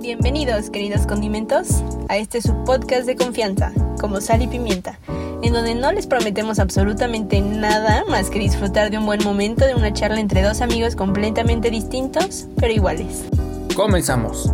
[0.00, 4.98] Bienvenidos, queridos condimentos, a este subpodcast de confianza, como sal y pimienta,
[5.42, 9.74] en donde no les prometemos absolutamente nada más que disfrutar de un buen momento de
[9.74, 13.26] una charla entre dos amigos completamente distintos, pero iguales.
[13.76, 14.50] Comenzamos.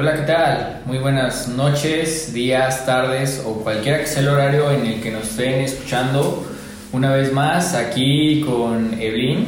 [0.00, 0.82] Hola, ¿qué tal?
[0.86, 5.24] Muy buenas noches, días, tardes o cualquiera que sea el horario en el que nos
[5.24, 6.46] estén escuchando.
[6.92, 9.46] Una vez más aquí con Evelyn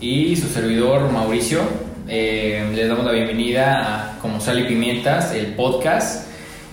[0.00, 1.60] y su servidor Mauricio.
[2.08, 6.26] Eh, les damos la bienvenida a Como Sal y Pimientas, el podcast.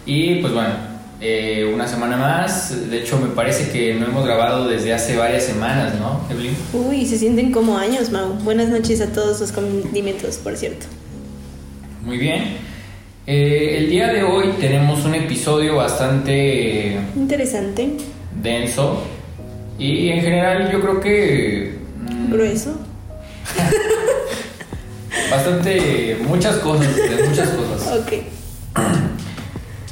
[0.08, 0.74] Y pues bueno,
[1.22, 2.90] eh, una semana más.
[2.90, 6.56] De hecho, me parece que no hemos grabado desde hace varias semanas, ¿no, Evelyn?
[6.74, 8.34] Uy, se sienten como años, Mau.
[8.40, 10.88] Buenas noches a todos los condimentos, por cierto.
[12.04, 12.79] Muy bien.
[13.32, 17.92] Eh, el día de hoy tenemos un episodio bastante interesante,
[18.42, 19.04] denso
[19.78, 21.76] y en general yo creo que
[22.10, 22.72] mm, grueso.
[25.30, 28.00] bastante muchas cosas, de muchas cosas.
[28.02, 28.14] Ok.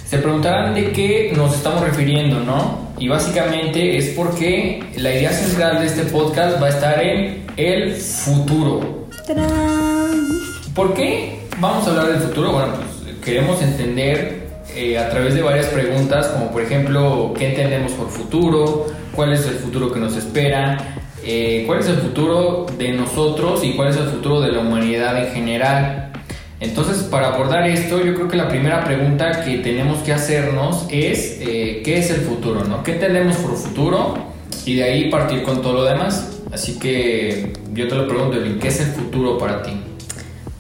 [0.03, 2.87] Se preguntarán de qué nos estamos refiriendo, ¿no?
[2.97, 7.93] Y básicamente es porque la idea central de este podcast va a estar en el
[7.97, 9.05] futuro.
[9.27, 10.27] ¡Tarán!
[10.73, 12.51] ¿Por qué vamos a hablar del futuro?
[12.51, 12.86] Bueno,
[13.27, 18.85] queremos entender eh, a través de varias preguntas, como por ejemplo, ¿qué entendemos por futuro?
[19.13, 21.01] ¿Cuál es el futuro que nos espera?
[21.25, 25.21] Eh, ¿Cuál es el futuro de nosotros y cuál es el futuro de la humanidad
[25.21, 26.13] en general?
[26.61, 31.39] Entonces, para abordar esto, yo creo que la primera pregunta que tenemos que hacernos es,
[31.41, 32.63] eh, ¿qué es el futuro?
[32.63, 32.81] ¿no?
[32.81, 34.17] ¿Qué tenemos por futuro?
[34.65, 36.39] Y de ahí partir con todo lo demás.
[36.53, 39.71] Así que yo te lo pregunto, ¿qué es el futuro para ti?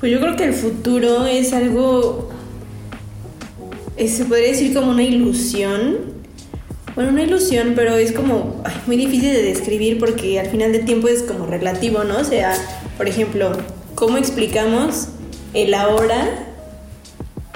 [0.01, 2.35] Pues yo creo que el futuro es algo
[4.05, 6.17] se podría decir como una ilusión.
[6.95, 11.07] Bueno, una ilusión, pero es como muy difícil de describir porque al final del tiempo
[11.07, 12.19] es como relativo, ¿no?
[12.19, 12.53] O sea,
[12.97, 13.51] por ejemplo,
[13.95, 15.09] ¿cómo explicamos
[15.53, 16.45] el ahora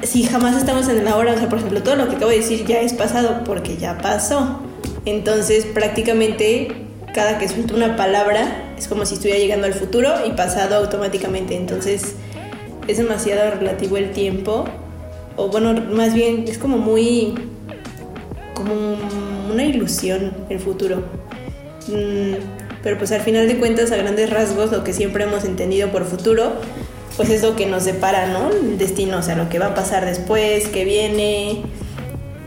[0.03, 1.33] si jamás estamos en el ahora?
[1.33, 3.97] O sea, por ejemplo, todo lo que acabo de decir ya es pasado porque ya
[3.97, 4.61] pasó.
[5.05, 6.69] Entonces, prácticamente
[7.13, 11.55] cada que suelto una palabra es como si estuviera llegando al futuro y pasado automáticamente.
[11.55, 12.15] Entonces,
[12.87, 14.65] es demasiado relativo el tiempo
[15.35, 17.33] o bueno, más bien es como muy,
[18.53, 18.73] como
[19.51, 21.03] una ilusión el futuro.
[21.87, 22.35] Mm,
[22.83, 26.05] pero pues al final de cuentas, a grandes rasgos, lo que siempre hemos entendido por
[26.05, 26.53] futuro,
[27.17, 28.49] pues es lo que nos separa, ¿no?
[28.49, 31.63] El destino, o sea, lo que va a pasar después, que viene,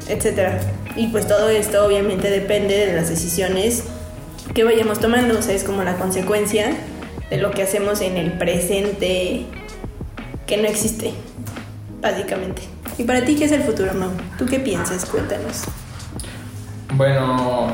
[0.09, 0.61] etc.
[0.97, 3.85] Y pues todo esto obviamente depende de las decisiones
[4.55, 6.77] que vayamos tomando, o sea, es como la consecuencia
[7.31, 9.47] de lo que hacemos en el presente
[10.47, 11.13] que no existe,
[12.01, 12.74] básicamente.
[12.97, 14.11] ¿Y para ti qué es el futuro, Mau?
[14.39, 15.05] ¿Tú qué piensas?
[15.07, 15.65] Cuéntanos.
[16.93, 17.73] Bueno,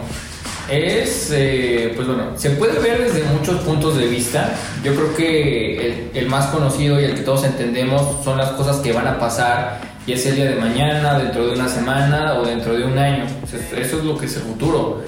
[0.70, 4.54] es, eh, pues bueno, se puede ver desde muchos puntos de vista.
[4.82, 8.92] Yo creo que el, más conocido y el que todos entendemos son las cosas que
[8.92, 12.74] van a pasar, y es el día de mañana, dentro de una semana o dentro
[12.74, 13.26] de un año.
[13.76, 15.02] Eso es lo que es el futuro.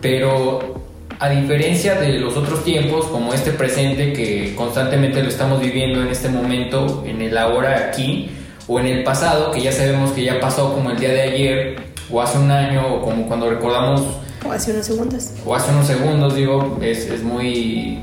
[0.00, 0.84] Pero
[1.18, 6.08] a diferencia de los otros tiempos, como este presente que constantemente lo estamos viviendo en
[6.08, 8.30] este momento, en el ahora aquí,
[8.68, 11.76] o en el pasado, que ya sabemos que ya pasó como el día de ayer,
[12.10, 14.02] o hace un año, o como cuando recordamos...
[14.44, 15.30] O hace unos segundos.
[15.44, 18.00] O hace unos segundos, digo, es, es muy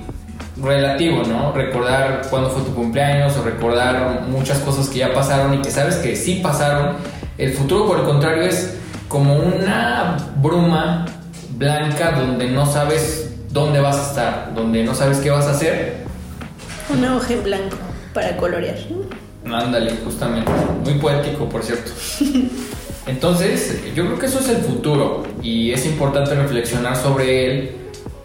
[0.58, 1.52] relativo, ¿no?
[1.52, 5.96] Recordar cuándo fue tu cumpleaños o recordar muchas cosas que ya pasaron y que sabes
[5.96, 6.96] que sí pasaron.
[7.38, 8.76] El futuro, por el contrario, es
[9.08, 11.06] como una bruma
[11.52, 16.04] blanca donde no sabes dónde vas a estar, donde no sabes qué vas a hacer.
[16.90, 17.78] Una hoja en blanco
[18.14, 18.78] para colorear.
[19.46, 20.52] Ándale, justamente.
[20.84, 21.92] Muy poético, por cierto.
[23.08, 27.72] Entonces, yo creo que eso es el futuro y es importante reflexionar sobre él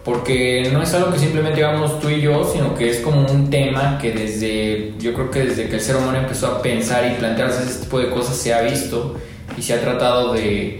[0.05, 3.49] porque no es algo que simplemente vamos tú y yo, sino que es como un
[3.49, 7.19] tema que desde, yo creo que desde que el ser humano empezó a pensar y
[7.19, 9.17] plantearse ese tipo de cosas se ha visto
[9.57, 10.79] y se ha tratado de,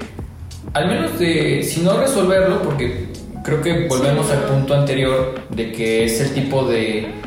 [0.74, 3.10] al menos de, si no resolverlo, porque
[3.44, 7.19] creo que volvemos al punto anterior de que es el tipo de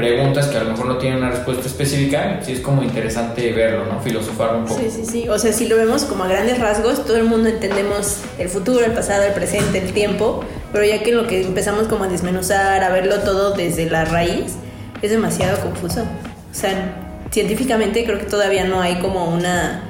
[0.00, 3.84] preguntas que a lo mejor no tienen una respuesta específica, sí es como interesante verlo,
[3.84, 4.00] ¿no?
[4.00, 4.80] Filosofar un poco.
[4.80, 5.28] Sí, sí, sí.
[5.28, 8.84] O sea, si lo vemos como a grandes rasgos, todo el mundo entendemos el futuro,
[8.84, 10.42] el pasado, el presente, el tiempo,
[10.72, 14.54] pero ya que lo que empezamos como a desmenuzar, a verlo todo desde la raíz,
[15.02, 16.02] es demasiado confuso.
[16.02, 16.96] O sea,
[17.30, 19.82] científicamente creo que todavía no hay como una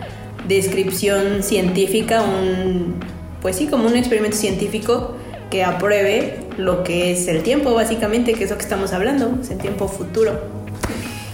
[0.49, 2.97] descripción científica, un,
[3.41, 5.15] pues sí, como un experimento científico
[5.51, 9.51] que apruebe lo que es el tiempo, básicamente, que es lo que estamos hablando, es
[9.51, 10.41] el tiempo futuro.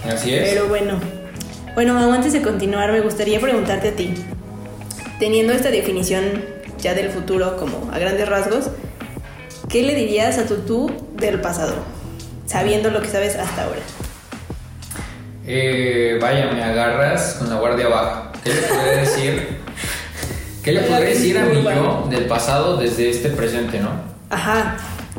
[0.07, 0.49] Así es.
[0.49, 0.99] Pero bueno,
[1.75, 4.13] bueno, antes de continuar, me gustaría preguntarte a ti,
[5.19, 6.43] teniendo esta definición
[6.79, 8.69] ya del futuro como a grandes rasgos,
[9.69, 11.75] ¿qué le dirías a tu tú del pasado?
[12.45, 13.81] Sabiendo lo que sabes hasta ahora.
[15.45, 18.31] Eh, vaya, me agarras con la guardia baja.
[18.43, 19.47] ¿Qué le podría decir?
[20.63, 23.89] ¿Qué le podría decir a mi yo del pasado desde este presente, no?
[24.29, 24.77] Ajá.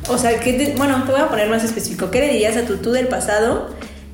[0.08, 2.10] O sea, ¿qué te- bueno, te voy a poner más específico.
[2.10, 3.70] ¿Qué le dirías a tu tú del pasado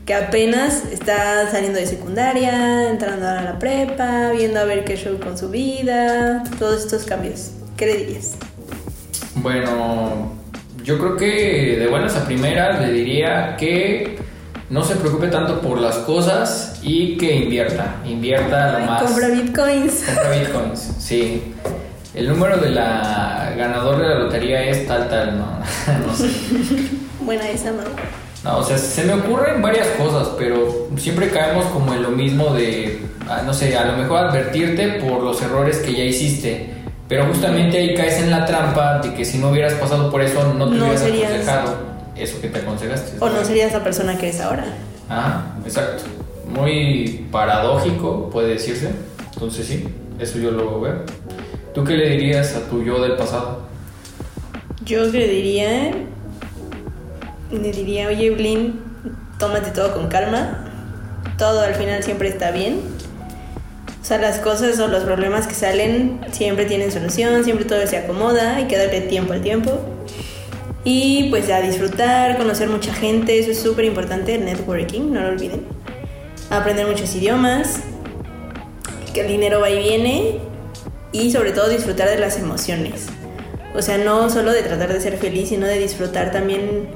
[0.06, 5.18] que apenas está saliendo de secundaria, entrando a la prepa, viendo a ver qué show
[5.18, 7.52] con su vida, todos estos cambios?
[7.76, 8.32] ¿Qué le dirías?
[9.36, 10.32] Bueno,
[10.84, 14.18] yo creo que de buenas a primeras le diría que
[14.70, 17.96] no se preocupe tanto por las cosas y que invierta.
[18.04, 19.02] Invierta lo más.
[19.02, 20.02] compra bitcoins.
[20.06, 21.54] Compra bitcoins, sí.
[22.14, 25.46] El número de la ganador de la lotería es tal, tal, no,
[26.06, 26.28] no sé.
[27.20, 27.84] Buena esa, mamá.
[28.42, 32.52] No, o sea, se me ocurren varias cosas, pero siempre caemos como en lo mismo
[32.54, 36.70] de, ah, no sé, a lo mejor advertirte por los errores que ya hiciste.
[37.08, 40.52] Pero justamente ahí caes en la trampa de que si no hubieras pasado por eso,
[40.54, 41.76] no te No hubieras serías- aconsejado
[42.16, 43.12] eso que te aconsejaste.
[43.20, 44.64] O no serías la persona que eres ahora.
[45.08, 46.04] Ah, exacto.
[46.48, 48.90] Muy paradójico, puede decirse.
[49.32, 50.94] Entonces sí, eso yo lo veo.
[51.74, 53.62] ¿Tú qué le dirías a tu yo del pasado?
[54.84, 55.90] Yo le diría.
[57.50, 58.80] Le diría, oye, Blin,
[59.40, 60.70] tómate todo con calma.
[61.36, 62.80] Todo al final siempre está bien.
[64.00, 67.96] O sea, las cosas o los problemas que salen siempre tienen solución, siempre todo se
[67.96, 69.80] acomoda, hay que darle tiempo al tiempo.
[70.84, 75.62] Y pues a disfrutar, conocer mucha gente, eso es súper importante, networking, no lo olviden.
[76.50, 77.80] Aprender muchos idiomas,
[79.12, 80.53] que el dinero va y viene
[81.14, 83.06] y sobre todo disfrutar de las emociones.
[83.74, 86.88] O sea, no solo de tratar de ser feliz, sino de disfrutar también,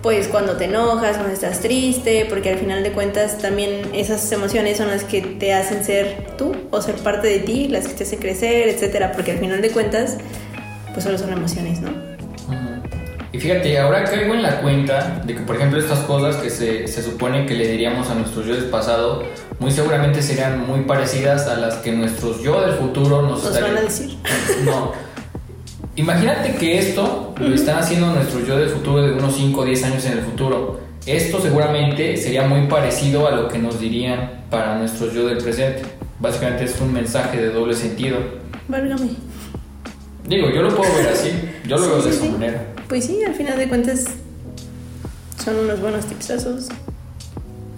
[0.00, 4.78] pues cuando te enojas, cuando estás triste, porque al final de cuentas también esas emociones
[4.78, 8.04] son las que te hacen ser tú o ser parte de ti, las que te
[8.04, 10.16] hacen crecer, etcétera, porque al final de cuentas,
[10.94, 12.11] pues solo son emociones, ¿no?
[13.32, 16.86] Y fíjate, ahora caigo en la cuenta de que, por ejemplo, estas cosas que se,
[16.86, 19.22] se supone que le diríamos a nuestros yo del pasado,
[19.58, 23.74] muy seguramente serían muy parecidas a las que nuestros yo del futuro nos, Nos estarían-
[23.74, 24.16] van a decir.
[24.66, 24.92] No.
[25.96, 29.84] Imagínate que esto lo están haciendo nuestros yo del futuro de unos 5 o 10
[29.84, 30.80] años en el futuro.
[31.06, 35.82] Esto seguramente sería muy parecido a lo que nos dirían para nuestros yo del presente.
[36.18, 38.16] Básicamente es un mensaje de doble sentido.
[38.68, 39.10] Válgame.
[40.26, 41.30] Digo, yo lo puedo ver así,
[41.66, 42.30] yo lo Sí, veo sí, de esa sí.
[42.30, 42.66] manera.
[42.92, 44.04] Pues sí, al final de cuentas
[45.42, 46.68] son unos buenos tipsazos.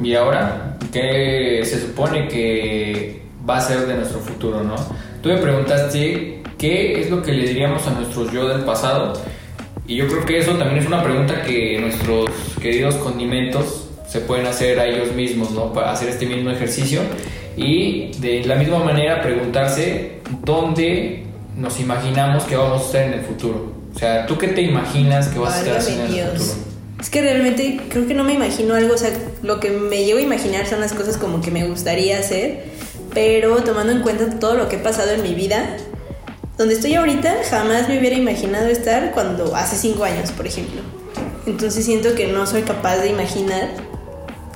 [0.02, 4.74] Y ahora, ¿qué se supone que va a ser de nuestro futuro, no?
[5.22, 9.12] Tú me preguntaste qué es lo que le diríamos a nuestros yo del pasado.
[9.86, 12.30] Y yo creo que eso también es una pregunta que nuestros
[12.60, 15.72] queridos condimentos se pueden hacer a ellos mismos, ¿no?
[15.72, 17.02] Para hacer este mismo ejercicio.
[17.56, 21.22] Y de la misma manera preguntarse dónde
[21.56, 23.73] nos imaginamos que vamos a estar en el futuro.
[23.94, 26.58] O sea, ¿tú qué te imaginas que vas a estar haciendo en el futuro?
[27.00, 29.10] Es que realmente creo que no me imagino algo, o sea,
[29.42, 32.64] lo que me llevo a imaginar son las cosas como que me gustaría hacer,
[33.12, 35.76] pero tomando en cuenta todo lo que he pasado en mi vida,
[36.56, 40.80] donde estoy ahorita jamás me hubiera imaginado estar cuando hace cinco años, por ejemplo.
[41.46, 43.68] Entonces siento que no soy capaz de imaginar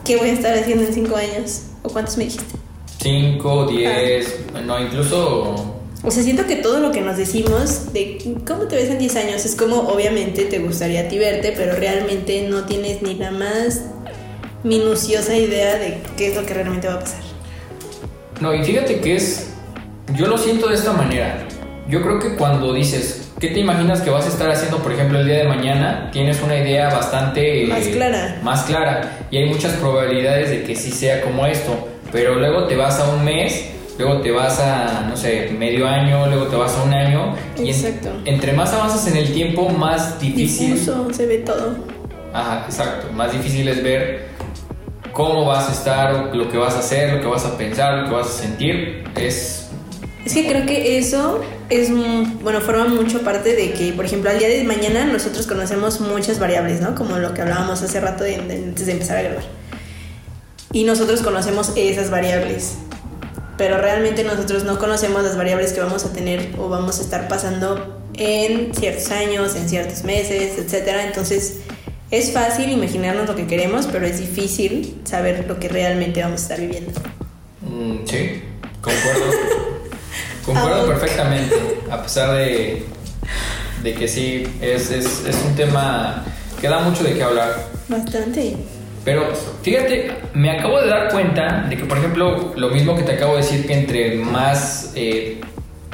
[0.05, 1.65] qué voy a estar haciendo en cinco años.
[1.83, 2.57] ¿O cuántos me dijiste?
[3.01, 8.65] 5, 10, no, incluso O sea, siento que todo lo que nos decimos de cómo
[8.65, 12.47] te ves en 10 años es como obviamente te gustaría a ti verte, pero realmente
[12.49, 13.83] no tienes ni la más
[14.63, 17.23] minuciosa idea de qué es lo que realmente va a pasar.
[18.41, 19.51] No, y fíjate que es.
[20.15, 21.47] Yo lo siento de esta manera.
[21.89, 25.19] Yo creo que cuando dices, ¿qué te imaginas que vas a estar haciendo, por ejemplo,
[25.19, 26.11] el día de mañana?
[26.13, 27.67] Tienes una idea bastante.
[27.67, 28.39] Más clara.
[28.43, 29.27] Más clara.
[29.31, 31.89] Y hay muchas probabilidades de que sí sea como esto.
[32.13, 33.67] Pero luego te vas a un mes,
[33.99, 37.35] luego te vas a, no sé, medio año, luego te vas a un año.
[37.57, 38.11] Y en- Exacto.
[38.25, 40.75] entre más avanzas en el tiempo, más difícil.
[40.75, 41.77] Difuso, se ve todo.
[42.33, 43.13] Ajá, exacto.
[43.13, 44.29] Más difícil es ver
[45.13, 48.09] cómo vas a estar, lo que vas a hacer, lo que vas a pensar, lo
[48.09, 49.05] que vas a sentir.
[49.17, 49.65] Es.
[50.25, 51.41] Es que creo que eso
[51.71, 51.91] es,
[52.43, 56.39] bueno, forma mucho parte de que, por ejemplo, al día de mañana nosotros conocemos muchas
[56.39, 56.95] variables, ¿no?
[56.95, 59.45] Como lo que hablábamos hace rato de- de- antes de empezar a grabar.
[60.73, 62.77] Y nosotros conocemos esas variables.
[63.59, 67.29] Pero realmente nosotros no conocemos las variables que vamos a tener o vamos a estar
[67.29, 70.89] pasando en ciertos años, en ciertos meses, etc.
[71.07, 71.59] Entonces
[72.11, 76.43] es fácil imaginarnos lo que queremos, pero es difícil saber lo que realmente vamos a
[76.45, 76.93] estar viviendo.
[77.61, 78.43] mm, sí,
[78.81, 79.25] concuerdo.
[80.47, 81.57] concuerdo Ah, perfectamente.
[81.91, 82.85] A pesar de,
[83.83, 86.25] de que sí, es, es, es un tema
[86.61, 87.67] que da mucho de qué hablar.
[87.89, 88.57] Bastante.
[89.05, 93.13] Pero fíjate, me acabo de dar cuenta de que, por ejemplo, lo mismo que te
[93.13, 95.41] acabo de decir, que entre más eh,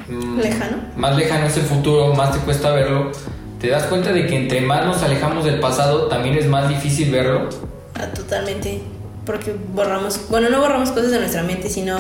[0.09, 0.77] mm, Lejano.
[0.97, 3.13] más lejano es el futuro, más te cuesta verlo,
[3.61, 7.11] te das cuenta de que entre más nos alejamos del pasado, también es más difícil
[7.11, 7.49] verlo.
[7.95, 8.81] Ah, totalmente.
[9.25, 11.97] Porque borramos, bueno, no borramos cosas de nuestra mente, sino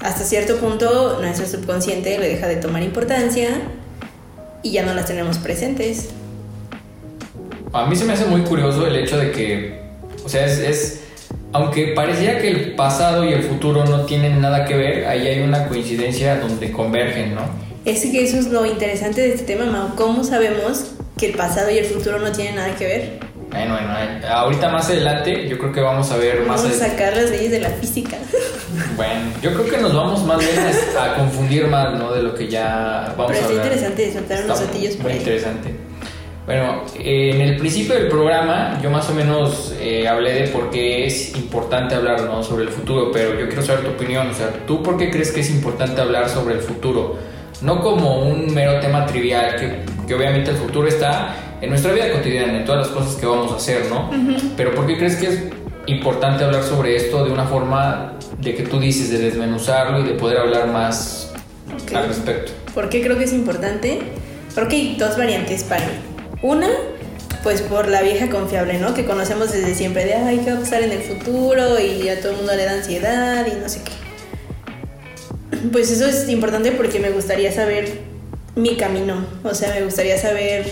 [0.00, 3.48] hasta cierto punto nuestro subconsciente le deja de tomar importancia
[4.62, 6.10] y ya no las tenemos presentes.
[7.74, 9.80] A mí se me hace muy curioso el hecho de que,
[10.24, 11.00] o sea, es, es
[11.52, 15.40] aunque parecía que el pasado y el futuro no tienen nada que ver, ahí hay
[15.40, 17.40] una coincidencia donde convergen, ¿no?
[17.84, 19.96] Es que eso es lo interesante de este tema, Mau.
[19.96, 23.18] ¿Cómo sabemos que el pasado y el futuro no tienen nada que ver?
[23.50, 26.62] Bueno, bueno, ahorita más adelante yo creo que vamos a ver más...
[26.62, 28.16] Vamos a sacar las leyes de la física.
[28.96, 30.50] Bueno, yo creo que nos vamos más bien
[30.98, 32.12] a, confundir más, ¿no?
[32.12, 33.66] De lo que ya vamos Pero a hablar.
[33.66, 35.18] interesante soltar unos Está por Muy ahí.
[35.18, 35.74] interesante.
[36.46, 40.70] Bueno, eh, en el principio del programa yo más o menos eh, hablé de por
[40.70, 42.42] qué es importante hablar ¿no?
[42.42, 44.28] sobre el futuro, pero yo quiero saber tu opinión.
[44.28, 47.16] O sea, ¿tú por qué crees que es importante hablar sobre el futuro?
[47.62, 52.12] No como un mero tema trivial, que, que obviamente el futuro está en nuestra vida
[52.12, 54.10] cotidiana, en todas las cosas que vamos a hacer, ¿no?
[54.54, 55.44] Pero ¿por qué crees que es
[55.86, 60.12] importante hablar sobre esto de una forma de que tú dices, de desmenuzarlo y de
[60.12, 61.32] poder hablar más
[61.72, 61.94] Ok.
[61.94, 62.52] al respecto?
[62.74, 64.00] ¿Por qué creo que es importante?
[64.54, 65.92] Porque hay dos variantes para mí.
[66.44, 66.68] Una,
[67.42, 68.92] pues por la vieja confiable, ¿no?
[68.92, 71.80] Que conocemos desde siempre de, ay, ¿qué va a pasar en el futuro?
[71.80, 73.92] Y a todo el mundo le da ansiedad y no sé qué.
[75.72, 78.00] Pues eso es importante porque me gustaría saber
[78.56, 79.26] mi camino.
[79.42, 80.70] O sea, me gustaría saber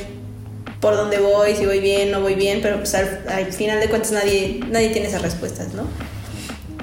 [0.79, 3.89] por dónde voy, si voy bien, no voy bien, pero pues al, al final de
[3.89, 5.85] cuentas nadie, nadie tiene esas respuestas, ¿no?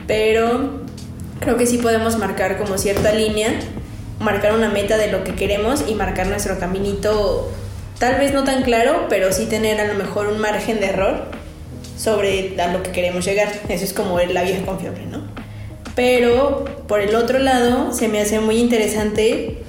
[0.07, 0.81] Pero
[1.39, 3.53] creo que sí podemos marcar como cierta línea,
[4.19, 7.51] marcar una meta de lo que queremos y marcar nuestro caminito,
[7.99, 11.25] tal vez no tan claro, pero sí tener a lo mejor un margen de error
[11.97, 13.51] sobre a lo que queremos llegar.
[13.67, 15.23] Eso es como la vieja confiable, ¿no?
[15.95, 19.63] Pero por el otro lado, se me hace muy interesante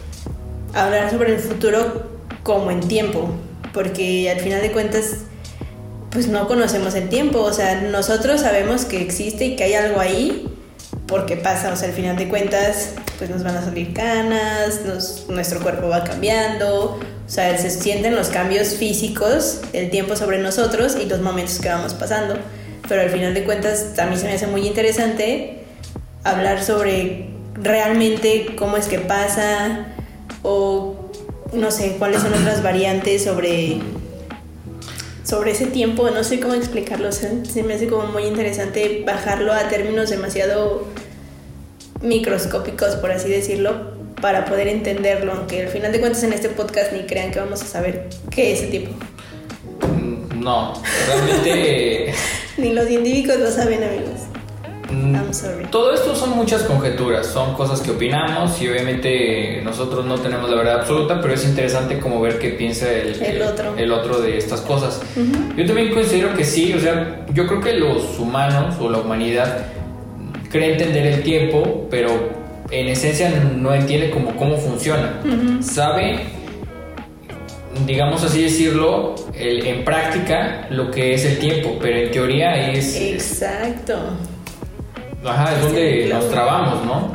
[0.72, 2.08] hablar sobre el futuro
[2.44, 3.28] como en tiempo,
[3.74, 5.16] porque al final de cuentas
[6.10, 10.00] pues no conocemos el tiempo, o sea, nosotros sabemos que existe y que hay algo
[10.00, 10.48] ahí
[11.06, 14.80] porque pasa, o sea, al final de cuentas pues nos van a salir canas,
[15.28, 16.98] nuestro cuerpo va cambiando,
[17.30, 21.68] o sea, se sienten los cambios físicos, el tiempo sobre nosotros y los momentos que
[21.68, 22.34] vamos pasando,
[22.88, 25.60] pero al final de cuentas a mí se me hace muy interesante
[26.24, 29.86] hablar sobre realmente cómo es que pasa
[30.42, 31.08] o
[31.52, 33.78] no sé cuáles son otras variantes sobre
[35.22, 39.68] sobre ese tiempo, no sé cómo explicarlo, se me hace como muy interesante bajarlo a
[39.68, 40.88] términos demasiado
[42.02, 43.89] microscópicos, por así decirlo,
[44.20, 47.62] para poder entenderlo, aunque al final de cuentas en este podcast ni crean que vamos
[47.62, 48.90] a saber qué es ese tiempo.
[49.86, 50.74] Mm, No,
[51.06, 52.12] realmente...
[52.58, 54.20] Ni los científicos lo saben, amigos.
[54.90, 55.64] Mm, I'm sorry.
[55.70, 60.56] Todo esto son muchas conjeturas, son cosas que opinamos y obviamente nosotros no tenemos la
[60.56, 63.74] verdad absoluta, pero es interesante como ver qué piensa el, El otro.
[63.78, 65.00] el otro de estas cosas.
[65.56, 69.66] Yo también considero que sí, o sea, yo creo que los humanos o la humanidad
[70.50, 72.39] cree entender el tiempo, pero
[72.70, 75.20] en esencia no entiende como cómo funciona.
[75.60, 76.20] Sabe,
[77.86, 82.96] digamos así decirlo, el- en práctica lo que es el tiempo, pero en teoría es...
[82.96, 83.98] Exacto.
[85.24, 87.12] Ajá, es donde nos trabamos, ¿no?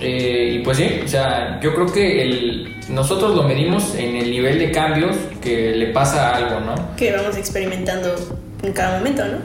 [0.00, 4.30] Eh, y pues sí, o sea, yo creo que el, nosotros lo medimos en el
[4.30, 6.74] nivel de cambios que le pasa a algo, ¿no?
[6.96, 8.14] Que vamos experimentando
[8.62, 9.38] en cada momento, ¿no?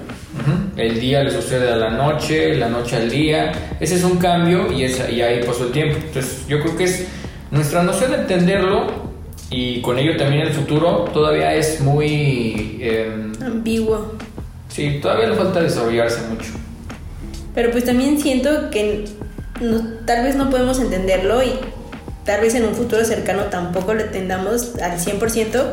[0.77, 3.51] El día le sucede a la noche, la noche al día.
[3.79, 5.97] Ese es un cambio y, es, y ahí pasó el tiempo.
[5.97, 7.05] Entonces, yo creo que es
[7.51, 8.87] nuestra noción de entenderlo
[9.49, 12.77] y con ello también el futuro todavía es muy.
[12.81, 14.13] em, Ambiguo.
[14.69, 16.51] sí, todavía le falta desarrollarse mucho.
[17.55, 19.05] Pero pues también siento que
[19.59, 21.51] no- tal vez no podemos entenderlo y
[22.25, 25.63] tal vez en un futuro cercano tampoco lo entendamos al 100%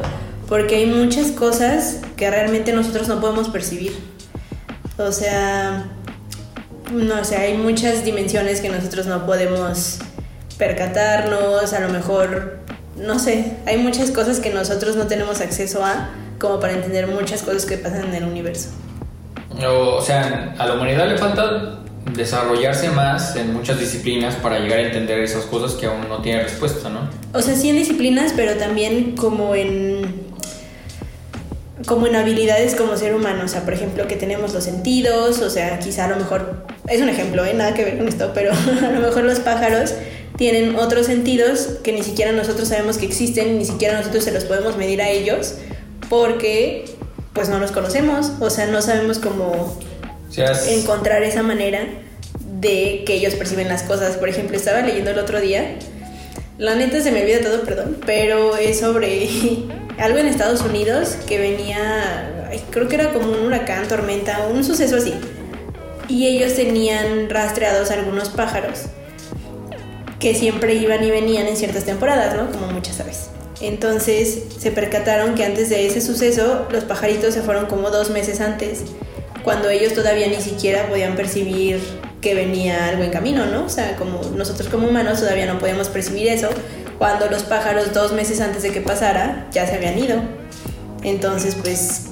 [0.49, 3.93] porque hay muchas cosas que realmente nosotros no podemos percibir.
[4.99, 5.85] O sea,
[6.93, 9.99] no sé, hay muchas dimensiones que nosotros no podemos
[10.59, 12.61] percatarnos, a lo mejor,
[12.97, 17.43] no sé, hay muchas cosas que nosotros no tenemos acceso a como para entender muchas
[17.43, 18.71] cosas que pasan en el universo.
[19.67, 21.83] O, o sea, a la humanidad le falta
[22.15, 26.43] desarrollarse más en muchas disciplinas para llegar a entender esas cosas que aún no tiene
[26.43, 27.01] respuesta, ¿no?
[27.33, 30.26] O sea, sí en disciplinas, pero también como en
[31.85, 35.51] como en habilidades como ser humano, o sea, por ejemplo, que tenemos los sentidos, o
[35.51, 37.53] sea, quizá a lo mejor es un ejemplo, ¿eh?
[37.53, 38.53] nada que ver con esto, pero
[38.83, 39.93] a lo mejor los pájaros
[40.39, 44.45] tienen otros sentidos que ni siquiera nosotros sabemos que existen, ni siquiera nosotros se los
[44.45, 45.55] podemos medir a ellos
[46.09, 46.85] porque
[47.35, 49.79] pues no los conocemos, o sea, no sabemos cómo
[50.35, 51.81] es- encontrar esa manera
[52.61, 54.17] de que ellos perciben las cosas.
[54.17, 55.77] Por ejemplo, estaba leyendo el otro día
[56.59, 59.29] La neta se me olvida todo, perdón, pero es sobre
[59.99, 62.31] algo en Estados Unidos que venía,
[62.71, 65.15] creo que era como un huracán, tormenta, un suceso así.
[66.09, 68.83] Y ellos tenían rastreados algunos pájaros
[70.21, 72.51] que siempre iban y venían en ciertas temporadas, ¿no?
[72.51, 73.29] Como muchas aves.
[73.61, 78.41] Entonces se percataron que antes de ese suceso los pajaritos se fueron como dos meses
[78.41, 78.83] antes,
[79.43, 81.81] cuando ellos todavía ni siquiera podían percibir
[82.21, 83.65] que venía algo en camino, ¿no?
[83.65, 86.51] O sea, como nosotros como humanos todavía no podíamos percibir eso,
[86.99, 90.21] cuando los pájaros dos meses antes de que pasara ya se habían ido.
[91.03, 92.11] Entonces, pues...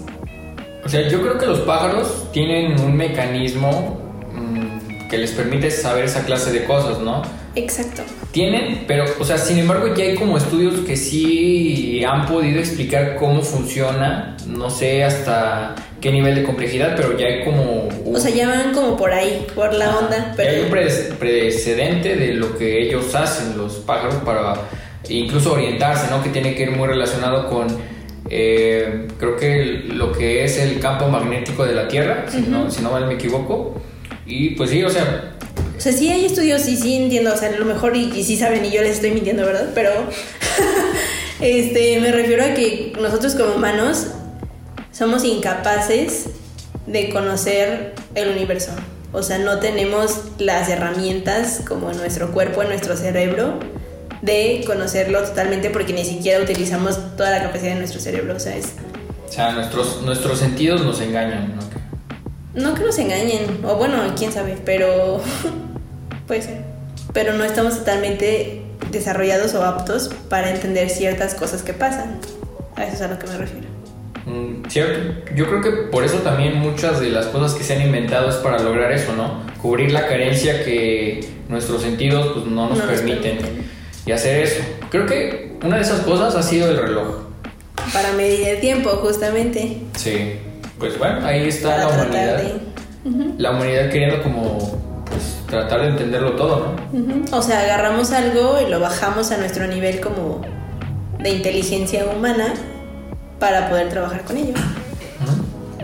[0.84, 3.98] O sea, yo creo que los pájaros tienen un mecanismo
[4.32, 7.22] mm, que les permite saber esa clase de cosas, ¿no?
[7.54, 8.02] Exacto.
[8.34, 13.14] Tienen, pero, o sea, sin embargo, ya hay como estudios que sí han podido explicar
[13.14, 17.88] cómo funciona, no sé hasta qué nivel de complejidad, pero ya hay como...
[18.04, 20.34] O sea, ya van como por ahí, por la onda.
[20.36, 20.50] Pero...
[20.50, 24.54] hay un precedente de lo que ellos hacen, los pájaros, para
[25.08, 26.20] incluso orientarse, ¿no?
[26.20, 27.68] Que tiene que ir muy relacionado con,
[28.30, 32.82] eh, creo que lo que es el campo magnético de la Tierra, si, no, si
[32.82, 33.80] no mal me equivoco.
[34.26, 35.33] Y pues sí, o sea,
[35.76, 38.36] o sea, sí hay estudios y sí entiendo, o sea, a lo mejor y, sí
[38.36, 39.70] saben y yo les estoy mintiendo, ¿verdad?
[39.74, 39.90] Pero
[41.40, 44.08] este, me refiero a que nosotros como humanos
[44.92, 46.26] somos incapaces
[46.86, 48.72] de conocer el universo.
[49.12, 53.58] O sea, no tenemos las herramientas como en nuestro cuerpo, en nuestro cerebro,
[54.22, 58.56] de conocerlo totalmente porque ni siquiera utilizamos toda la capacidad de nuestro cerebro, o sea.
[58.56, 61.73] O sea, nuestros, nuestros sentidos nos engañan, ¿no?
[62.54, 65.20] No que nos engañen, o bueno, quién sabe, pero
[66.26, 66.58] puede ser.
[67.12, 72.20] Pero no estamos totalmente desarrollados o aptos para entender ciertas cosas que pasan.
[72.76, 73.66] A eso es a lo que me refiero.
[74.26, 75.32] Mm, cierto.
[75.34, 78.36] Yo creo que por eso también muchas de las cosas que se han inventado es
[78.36, 79.42] para lograr eso, ¿no?
[79.60, 83.38] Cubrir la carencia que nuestros sentidos pues, no nos, permiten,
[84.06, 84.62] y hacer eso.
[84.90, 87.24] Creo que una de esas cosas ha sido el reloj.
[87.92, 89.78] Para medir el tiempo, justamente.
[89.96, 90.38] Sí
[90.78, 92.42] pues bueno, ahí está la humanidad.
[93.38, 94.58] La humanidad queriendo como
[95.04, 97.36] pues, tratar de entenderlo todo, ¿no?
[97.36, 100.40] O sea, agarramos algo y lo bajamos a nuestro nivel como
[101.18, 102.54] de inteligencia humana
[103.38, 104.54] para poder trabajar con ello.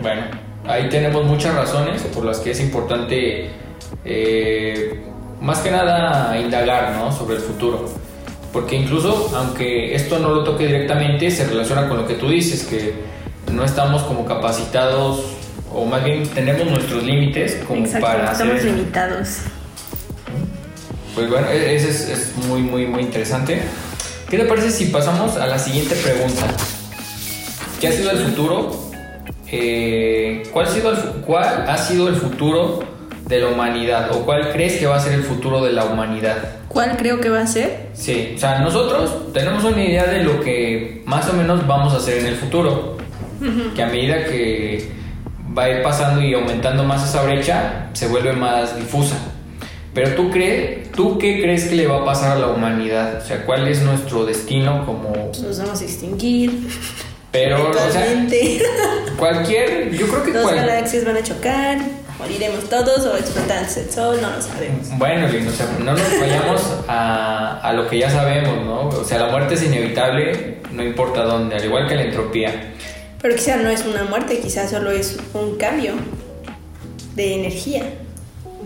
[0.01, 0.23] Bueno,
[0.65, 3.49] ahí tenemos muchas razones por las que es importante,
[4.03, 4.99] eh,
[5.39, 7.11] más que nada, indagar ¿no?
[7.11, 7.85] sobre el futuro.
[8.51, 12.65] Porque incluso, aunque esto no lo toque directamente, se relaciona con lo que tú dices,
[12.65, 12.93] que
[13.51, 15.23] no estamos como capacitados
[15.73, 19.37] o más bien tenemos nuestros límites como para estamos limitados.
[21.15, 23.61] Pues bueno, e-, ese es, muy, muy, muy interesante.
[24.29, 26.47] ¿Qué te parece si pasamos a la siguiente pregunta?
[27.79, 28.91] ¿Qué ha sido el futuro?
[29.51, 32.79] Eh, ¿cuál, ha sido el, ¿Cuál ha sido el futuro
[33.27, 34.11] de la humanidad?
[34.15, 36.37] ¿O cuál crees que va a ser el futuro de la humanidad?
[36.69, 37.89] ¿Cuál creo que va a ser?
[37.93, 41.97] Sí, o sea, nosotros tenemos una idea de lo que más o menos vamos a
[41.97, 43.00] hacer en el futuro
[43.75, 44.91] que a medida que
[45.57, 49.17] va a ir pasando y aumentando más esa brecha, se vuelve más difusa.
[49.93, 53.21] Pero tú crees, ¿tú qué crees que le va a pasar a la humanidad?
[53.21, 55.13] O sea, ¿cuál es nuestro destino como...
[55.41, 56.69] Nos vamos a extinguir.
[57.31, 58.05] Pero, o sea,
[59.17, 60.31] cualquier, yo creo que...
[60.31, 61.77] Dos galaxias van a chocar,
[62.17, 64.97] moriremos todos o explotarse el sol, no lo sabemos.
[64.97, 68.87] Bueno, o sea, no nos vayamos a, a lo que ya sabemos, ¿no?
[68.87, 72.73] O sea, la muerte es inevitable, no importa dónde, al igual que la entropía.
[73.21, 75.93] Pero quizá no es una muerte, quizás solo es un cambio
[77.15, 77.83] de energía.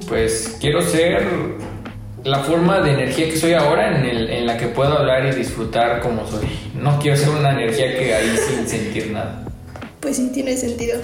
[0.07, 1.25] Pues quiero ser
[2.23, 5.35] la forma de energía que soy ahora en, el, en la que puedo hablar y
[5.35, 6.47] disfrutar como soy.
[6.73, 9.43] No quiero ser una energía que ahí sin sentir nada.
[9.99, 10.99] Pues sí, tiene sentido.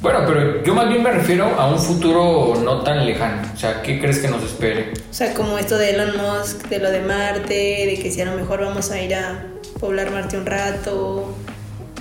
[0.00, 3.48] Bueno, pero yo más bien me refiero a un futuro no tan lejano.
[3.54, 4.92] O sea, ¿qué crees que nos espere?
[5.10, 8.26] O sea, como esto de Elon Musk, de lo de Marte, de que si a
[8.26, 9.46] lo mejor vamos a ir a
[9.80, 11.34] poblar Marte un rato,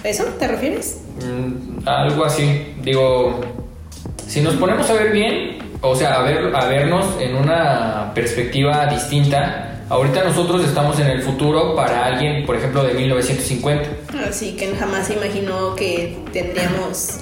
[0.03, 1.01] ¿Eso te refieres?
[1.21, 2.75] Mm, algo así.
[2.81, 3.39] Digo,
[4.27, 8.85] si nos ponemos a ver bien, o sea, a, ver, a vernos en una perspectiva
[8.87, 13.89] distinta, ahorita nosotros estamos en el futuro para alguien, por ejemplo, de 1950.
[14.27, 17.19] Así que jamás se imaginó que tendríamos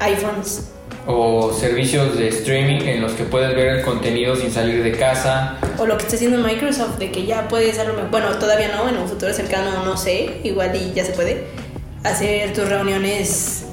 [0.00, 0.73] iPhones.
[1.06, 5.56] O servicios de streaming en los que puedes ver el contenido sin salir de casa.
[5.78, 8.08] O lo que está haciendo Microsoft, de que ya puedes hacerlo.
[8.10, 11.46] Bueno, todavía no, en un futuro cercano no sé, igual y ya se puede.
[12.02, 13.66] Hacer tus reuniones.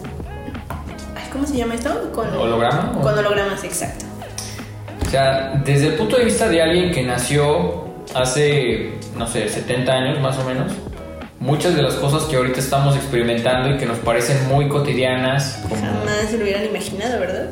[1.31, 2.11] ¿Cómo se llama esto?
[2.13, 2.91] Con holograma.
[2.91, 4.05] Con hologramas, exacto.
[5.05, 9.91] O sea, desde el punto de vista de alguien que nació hace, no sé, 70
[9.91, 10.73] años más o menos
[11.41, 15.59] muchas de las cosas que ahorita estamos experimentando y que nos parecen muy cotidianas.
[15.69, 17.49] Jamás se lo hubieran imaginado, ¿verdad?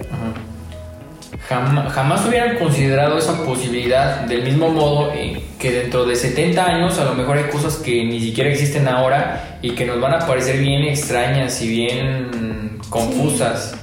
[1.49, 5.11] jamás hubieran considerado esa posibilidad del mismo modo
[5.57, 9.57] que dentro de 70 años a lo mejor hay cosas que ni siquiera existen ahora
[9.63, 13.75] y que nos van a parecer bien extrañas y bien confusas.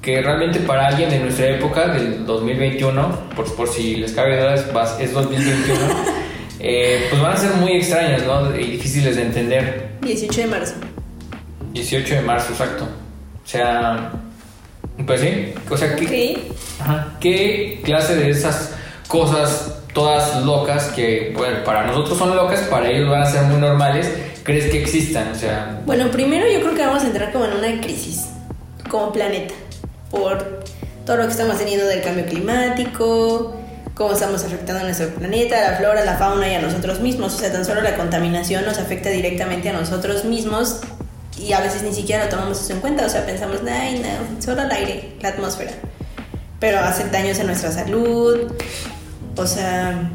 [0.00, 4.64] Que realmente para alguien de nuestra época, del 2021, por, por si les cabe dudas,
[4.98, 5.78] es 2021,
[6.64, 8.56] eh, pues van a ser muy extrañas, ¿no?
[8.56, 9.88] Y difíciles de entender.
[10.02, 10.74] 18 de marzo.
[11.72, 12.84] 18 de marzo, exacto.
[12.84, 14.12] O sea,
[15.04, 16.52] pues sí, o sea, ¿qué,
[17.18, 18.74] ¿qué clase de esas
[19.08, 23.60] cosas todas locas que, bueno, para nosotros son locas, para ellos van a ser muy
[23.60, 24.08] normales,
[24.44, 25.32] crees que existan?
[25.32, 25.80] O sea...
[25.84, 28.28] Bueno, primero yo creo que vamos a entrar como en una crisis,
[28.88, 29.54] como planeta,
[30.12, 30.62] por
[31.04, 33.56] todo lo que estamos teniendo del cambio climático,
[33.94, 37.00] cómo estamos afectando a nuestro planeta, a la flora, a la fauna y a nosotros
[37.00, 37.34] mismos.
[37.34, 40.80] O sea, tan solo la contaminación nos afecta directamente a nosotros mismos
[41.38, 44.42] y a veces ni siquiera lo tomamos eso en cuenta, o sea, pensamos, ay, no,
[44.42, 45.72] solo el aire, la atmósfera,
[46.60, 48.52] pero hace daños a nuestra salud,
[49.36, 50.10] o sea,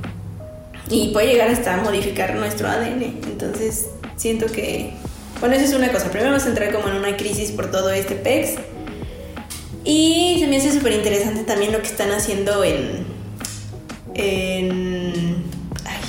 [0.89, 4.93] y puede llegar hasta modificar nuestro ADN, entonces siento que,
[5.39, 7.89] bueno, eso es una cosa, primero vamos a entrar como en una crisis por todo
[7.89, 8.53] este PEX,
[9.83, 13.06] y se me hace súper interesante también lo que están haciendo en,
[14.17, 15.43] en,
[15.86, 15.99] ay,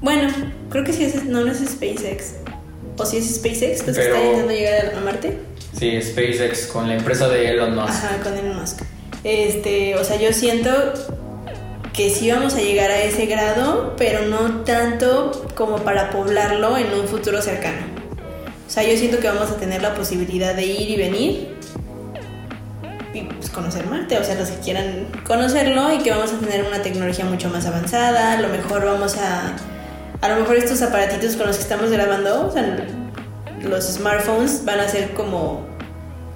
[0.00, 0.28] bueno,
[0.68, 2.34] creo que sí es, no, no es SpaceX,
[2.96, 5.38] o si es SpaceX, que está intentando llegar a Marte.
[5.78, 7.88] Sí, SpaceX con la empresa de Elon Musk.
[7.88, 8.82] Ajá, con Elon Musk.
[9.24, 10.70] Este, o sea, yo siento
[11.92, 16.92] que sí vamos a llegar a ese grado, pero no tanto como para poblarlo en
[16.92, 17.82] un futuro cercano.
[18.66, 21.59] O sea, yo siento que vamos a tener la posibilidad de ir y venir
[23.12, 26.64] y pues, conocer Marte, o sea, los que quieran conocerlo y que vamos a tener
[26.64, 29.56] una tecnología mucho más avanzada, a lo mejor vamos a
[30.20, 32.86] a lo mejor estos aparatitos con los que estamos grabando, o sea,
[33.62, 35.66] los smartphones van a ser como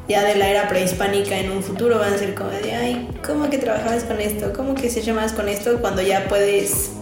[0.08, 3.48] ya de la era prehispánica en un futuro, van a ser como de, ay, ¿cómo
[3.50, 4.52] que trabajabas con esto?
[4.54, 5.78] ¿Cómo que se llamabas con esto?
[5.80, 6.92] Cuando ya puedes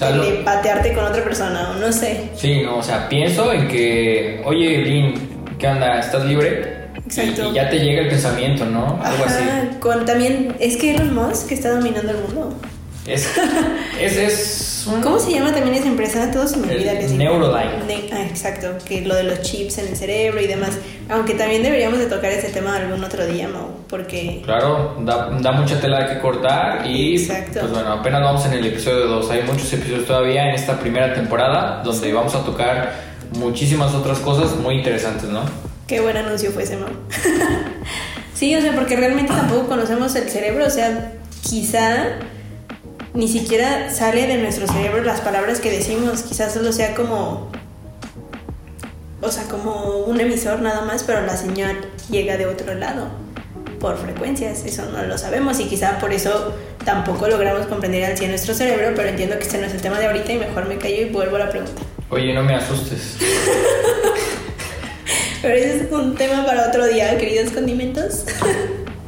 [0.00, 2.30] o patearte con otra persona o no sé.
[2.34, 5.98] Sí, no, o sea, pienso en que, oye, Lynn, ¿qué onda?
[5.98, 6.79] ¿Estás libre?
[7.10, 7.50] Exacto.
[7.50, 9.00] Y, ya te llega el pensamiento, ¿no?
[9.02, 9.44] Algo así.
[9.80, 12.54] Con también, es que Elon Musk está dominando el mundo.
[13.06, 13.26] Es,
[14.00, 16.30] es, es ¿Cómo se llama también esa empresa?
[16.30, 18.08] Todos se me olvida Neuroline.
[18.12, 20.78] ah, exacto, que lo de los chips en el cerebro y demás.
[21.08, 24.42] Aunque también deberíamos de tocar ese tema algún otro día, Mau, porque...
[24.44, 27.16] Claro, da, da mucha tela que cortar y...
[27.16, 27.60] Exacto.
[27.60, 29.30] Pues bueno, apenas vamos en el episodio 2.
[29.30, 32.92] Hay muchos episodios todavía en esta primera temporada donde vamos a tocar
[33.32, 35.69] muchísimas otras cosas muy interesantes, ¿no?
[35.90, 36.88] Qué buen anuncio fue ese, Mau.
[38.34, 42.10] sí, o sea, porque realmente tampoco conocemos el cerebro, o sea, quizá
[43.12, 47.50] ni siquiera sale de nuestro cerebro las palabras que decimos, quizás solo sea como,
[49.20, 51.76] o sea, como un emisor nada más, pero la señal
[52.08, 53.08] llega de otro lado
[53.80, 58.30] por frecuencias, eso no lo sabemos y quizá por eso tampoco logramos comprender al 100
[58.30, 60.78] nuestro cerebro, pero entiendo que este no es el tema de ahorita y mejor me
[60.78, 61.82] callo y vuelvo a la pregunta.
[62.10, 63.16] Oye, no me asustes.
[65.42, 68.24] pero ese es un tema para otro día, queridos condimentos.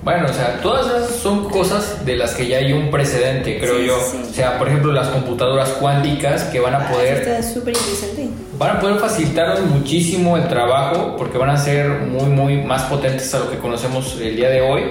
[0.04, 3.78] Bueno, o sea, todas esas son cosas de las que ya hay un precedente, creo
[3.78, 3.98] yo.
[3.98, 7.18] O sea, por ejemplo, las computadoras cuánticas que van a ah, poder...
[7.18, 8.28] Está súper interesante.
[8.58, 13.32] Van a poder facilitarnos muchísimo el trabajo porque van a ser muy, muy más potentes
[13.32, 14.82] a lo que conocemos el día de hoy.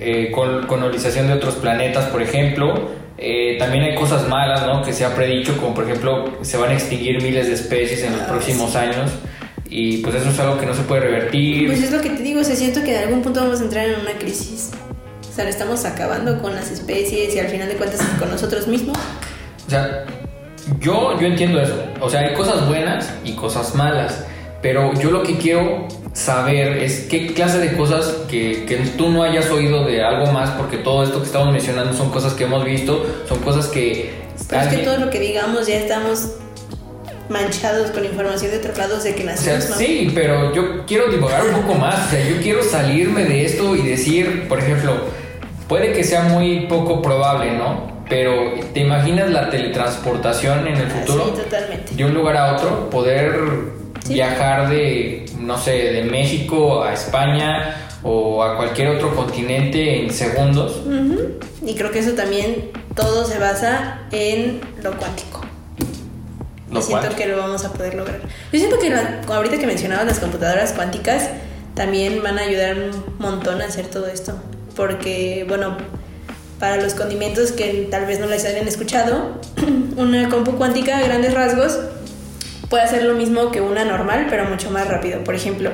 [0.00, 2.90] Eh, con colonización de otros planetas, por ejemplo.
[3.16, 4.82] Eh, también hay cosas malas, ¿no?
[4.82, 8.12] Que se ha predicho, como por ejemplo, se van a extinguir miles de especies en
[8.12, 9.10] los ah, próximos años.
[9.68, 11.66] Y pues eso es algo que no se puede revertir.
[11.66, 13.86] Pues es lo que te digo, se siento que en algún punto vamos a entrar
[13.86, 14.70] en una crisis.
[15.28, 18.96] O sea, estamos acabando con las especies y al final de cuentas con nosotros mismos.
[19.66, 20.06] O sea,
[20.80, 21.76] yo, yo entiendo eso.
[22.00, 24.24] O sea, hay cosas buenas y cosas malas.
[24.62, 29.22] Pero yo lo que quiero saber es qué clase de cosas que, que, tú no
[29.22, 32.64] hayas oído de algo más, porque todo esto que estamos mencionando son cosas que hemos
[32.64, 34.14] visto, son cosas que...
[34.48, 36.30] Pero es que todo lo que digamos ya estamos
[37.28, 39.64] manchados con información de otros lados de que nacimos.
[39.64, 42.06] O sea, Sí, pero yo quiero divagar un poco más.
[42.06, 44.92] O sea, yo quiero salirme de esto y decir, por ejemplo,
[45.68, 47.96] puede que sea muy poco probable, ¿no?
[48.08, 51.24] Pero ¿te imaginas la teletransportación en el ah, futuro?
[51.34, 51.94] sí, totalmente.
[51.94, 53.34] De un lugar a otro, poder
[54.08, 60.82] viajar de, no sé, de México a España o a cualquier otro continente en segundos.
[61.64, 65.40] Y creo que eso también todo se basa en lo cuántico.
[66.70, 68.20] Yo siento que lo vamos a poder lograr.
[68.52, 68.92] Yo siento que
[69.32, 71.28] ahorita que mencionabas las computadoras cuánticas
[71.74, 74.34] también van a ayudar un montón a hacer todo esto.
[74.74, 75.76] Porque, bueno,
[76.58, 79.40] para los condimentos que tal vez no les hayan escuchado,
[79.96, 81.78] una compu cuántica a grandes rasgos
[82.68, 85.22] puede hacer lo mismo que una normal, pero mucho más rápido.
[85.22, 85.70] Por ejemplo,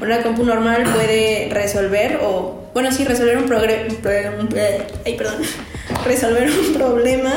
[0.00, 4.48] una compu normal puede resolver o bueno, sí, resolver un, progre- un pro- un-
[5.04, 5.36] ay, perdón,
[6.04, 7.32] resolver un problema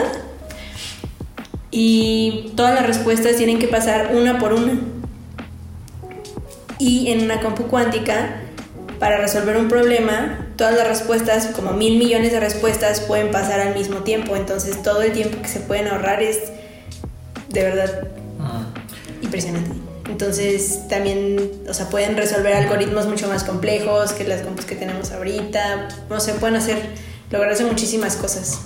[1.71, 4.79] y todas las respuestas tienen que pasar una por una.
[6.77, 8.41] Y en una compu cuántica,
[8.99, 13.75] para resolver un problema, todas las respuestas, como mil millones de respuestas, pueden pasar al
[13.75, 14.35] mismo tiempo.
[14.35, 16.39] Entonces todo el tiempo que se pueden ahorrar es
[17.49, 18.07] de verdad
[18.39, 19.23] Mm.
[19.25, 19.71] impresionante.
[20.09, 25.11] Entonces también, o sea, pueden resolver algoritmos mucho más complejos que las compus que tenemos
[25.11, 25.89] ahorita.
[26.09, 26.77] No sé, pueden hacer,
[27.29, 28.61] lograrse muchísimas cosas.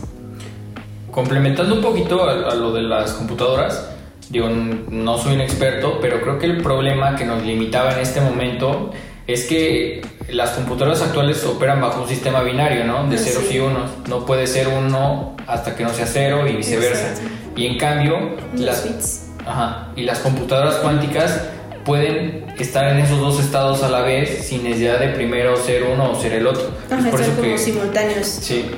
[1.13, 3.89] Complementando un poquito a, a lo de las computadoras,
[4.29, 8.19] digo, no soy un experto, pero creo que el problema que nos limitaba en este
[8.19, 8.91] momento
[9.27, 13.07] es que las computadoras actuales operan bajo un sistema binario, ¿no?
[13.07, 13.55] De ceros sí.
[13.55, 13.91] y unos.
[14.09, 17.09] No puede ser uno hasta que no sea cero y viceversa.
[17.09, 17.29] Exacto.
[17.55, 19.27] Y en cambio, las, bits.
[19.45, 19.89] Ajá.
[19.95, 21.41] Y las computadoras cuánticas
[21.85, 26.11] pueden estar en esos dos estados a la vez sin necesidad de primero ser uno
[26.11, 26.71] o ser el otro.
[26.89, 28.27] Ajá, es por eso como que simultáneos.
[28.27, 28.71] sí,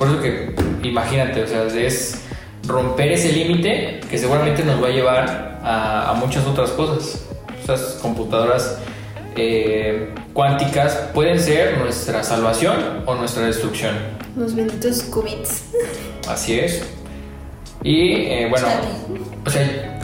[0.00, 2.22] por eso que imagínate, o sea, es
[2.66, 7.22] romper ese límite que seguramente nos va a llevar a, a muchas otras cosas.
[7.62, 8.78] Esas computadoras
[9.36, 13.94] eh, cuánticas pueden ser nuestra salvación o nuestra destrucción.
[14.38, 15.64] Los benditos qubits.
[16.26, 16.82] Así es.
[17.82, 18.88] Y eh, bueno, Chale.
[19.44, 20.00] o sea,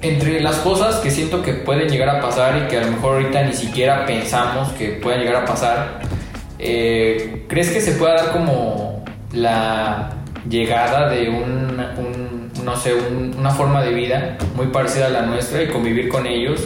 [0.00, 3.16] entre las cosas que siento que pueden llegar a pasar y que a lo mejor
[3.16, 6.05] ahorita ni siquiera pensamos que puedan llegar a pasar,
[6.58, 10.10] eh, ¿crees que se pueda dar como la
[10.48, 15.22] llegada de un, un- no sé, un- una forma de vida muy parecida a la
[15.22, 16.62] nuestra y convivir con ellos?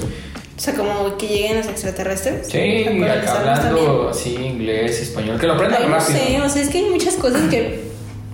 [0.57, 2.47] O sea, como que lleguen los extraterrestres.
[2.49, 2.85] Sí,
[3.27, 6.19] hablando así inglés, español, que lo aprendan Ay, no rápido.
[6.19, 7.81] sé, o sea, es que hay muchas cosas que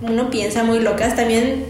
[0.01, 1.15] uno piensa muy locas.
[1.15, 1.63] También,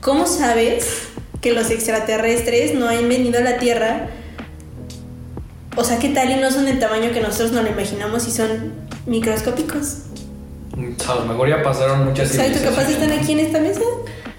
[0.00, 1.08] ¿cómo sabes
[1.42, 4.08] que los extraterrestres no han venido a la Tierra?
[5.76, 8.30] O sea, ¿qué tal y no son del tamaño que nosotros nos lo imaginamos y
[8.30, 8.72] son
[9.06, 9.98] microscópicos?
[11.08, 13.80] A lo mejor ya pasaron muchas Exacto, capaz están aquí en esta mesa.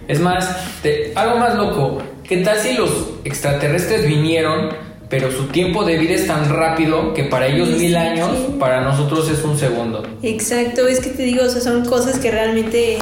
[0.08, 0.47] Es más,
[0.82, 2.02] te- algo más loco.
[2.23, 2.89] ¿Qué tal si los
[3.23, 4.69] extraterrestres vinieron,
[5.10, 8.56] pero su tiempo de vida es tan rápido que para ellos Sí, mil años, sí.
[8.60, 10.04] para nosotros es un segundo?
[10.23, 12.97] Exacto, es que te digo, o sea, son cosas que realmente.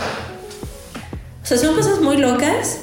[1.44, 2.80] O sea, son cosas muy locas,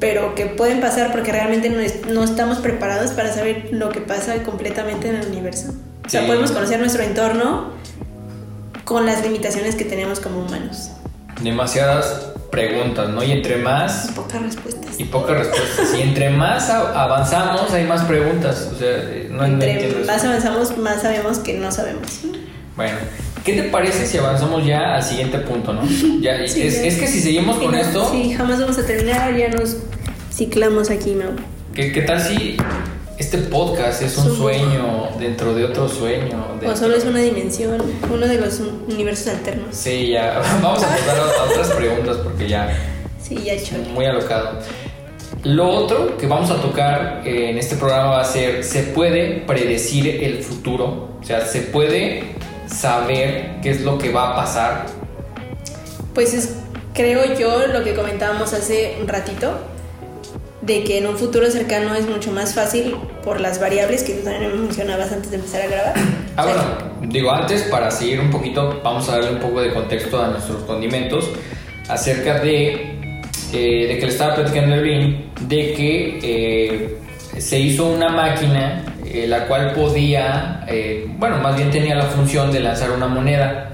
[0.00, 4.00] pero que pueden pasar porque realmente no, es- no estamos preparados para saber lo que
[4.00, 5.72] pasa completamente en el universo.
[6.06, 6.26] O sea, Sí.
[6.26, 7.72] podemos conocer nuestro entorno
[8.84, 10.90] con las limitaciones que tenemos como humanos.
[11.42, 13.22] Demasiadas preguntas, ¿no?
[13.22, 14.98] Y entre más Y pocas respuestas.
[14.98, 15.94] y pocas respuestas.
[15.96, 18.70] Y entre más avanzamos, hay más preguntas.
[18.74, 22.20] O sea, eh, no, Entre más avanzamos, más sabemos que no sabemos.
[22.76, 22.96] Bueno,
[23.54, 25.82] ¿qué te parece si avanzamos ya al siguiente punto, no?
[26.20, 29.48] Ya, Sí, es, que si seguimos con no, esto, Sí, jamás vamos a terminar, ya
[29.48, 29.76] nos
[30.32, 31.30] ciclamos aquí, ¿no?
[31.74, 32.56] ¿qué, qué tal si
[33.18, 36.44] este podcast es un sueño dentro de otro sueño?
[36.66, 37.82] O solo es una dimensión,
[38.12, 39.74] uno de los un- universos alternos.
[39.74, 40.40] Sí, ya.
[40.62, 42.68] Vamos a pasar a, otras preguntas porque ya
[43.22, 43.76] Sí, ya hecho.
[43.94, 44.58] muy alocado.
[45.44, 49.42] Lo otro que vamos a tocar eh, en este programa va a ser, ¿se puede
[49.46, 51.10] predecir el futuro?
[51.20, 52.34] O sea, ¿se puede
[52.68, 54.86] saber qué es lo que va a pasar?
[56.14, 56.54] Pues es,
[56.94, 59.58] creo yo, lo que comentábamos hace un ratito,
[60.60, 64.24] de que en un futuro cercano es mucho más fácil por las variables que tú
[64.24, 65.94] también mencionabas antes de empezar a grabar.
[66.36, 69.60] Ah, O sea, bueno, digo, antes para seguir un poquito, vamos a darle un poco
[69.60, 71.30] de contexto a nuestros condimentos
[71.88, 72.98] acerca de,
[73.52, 76.98] eh, de que le estaba platicando a Evelyn, de que eh,
[77.38, 82.52] se hizo una máquina eh, la cual podía, eh, bueno, más bien tenía la función
[82.52, 83.70] de lanzar una moneda.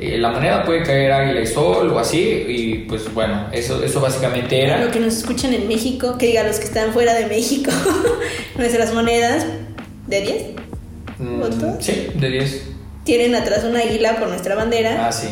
[0.00, 4.00] Eh, la moneda puede caer águila y sol o así, y pues bueno, eso, eso
[4.00, 4.84] básicamente era.
[4.84, 7.70] Lo que nos escuchan en México, que diga los que están fuera de México,
[8.56, 9.44] nuestras monedas
[10.06, 10.42] de 10
[11.20, 11.42] Mm,
[11.80, 12.62] sí, de 10.
[13.02, 15.26] tienen atrás una águila por nuestra bandera Ah, sí.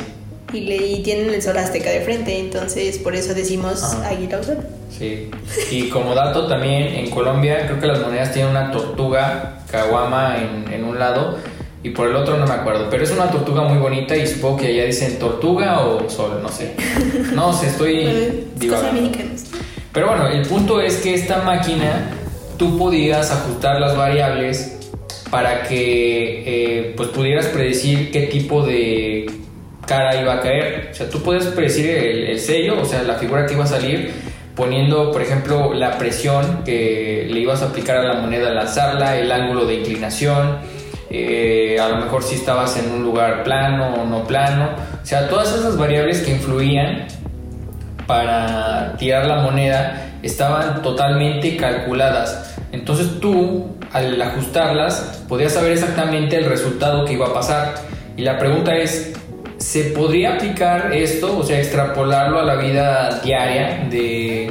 [0.53, 4.09] Y, le, y tienen el sol azteca de frente, entonces por eso decimos Ajá.
[4.09, 4.59] águila o sol.
[4.97, 5.31] Sí.
[5.71, 10.73] Y como dato también, en Colombia creo que las monedas tienen una tortuga caguama en,
[10.73, 11.37] en un lado
[11.83, 12.89] y por el otro no me acuerdo.
[12.91, 16.49] Pero es una tortuga muy bonita y supongo que allá dicen tortuga o sol, no
[16.49, 16.75] sé.
[17.35, 17.97] No sé, estoy
[18.61, 19.11] Es cosa divagando.
[19.93, 22.11] Pero bueno, el punto es que esta máquina
[22.59, 24.77] tú podías ajustar las variables
[25.31, 29.27] para que eh, pues pudieras predecir qué tipo de
[29.87, 30.90] cara iba a caer.
[30.92, 33.68] O sea, tú puedes predecir el, el sello, o sea, la figura que iba a
[33.68, 34.12] salir,
[34.55, 39.16] poniendo, por ejemplo, la presión que le ibas a aplicar a la moneda al lanzarla,
[39.16, 40.59] el ángulo de inclinación,
[41.09, 44.70] eh, a lo mejor si estabas en un lugar plano o no plano.
[45.03, 47.07] O sea, todas esas variables que influían
[48.07, 52.57] para tirar la moneda estaban totalmente calculadas.
[52.72, 57.75] Entonces tú, al ajustarlas, podía saber exactamente el resultado que iba a pasar.
[58.16, 59.12] Y la pregunta es,
[59.67, 64.49] ¿se podría aplicar esto, o sea, extrapolarlo a la vida diaria de,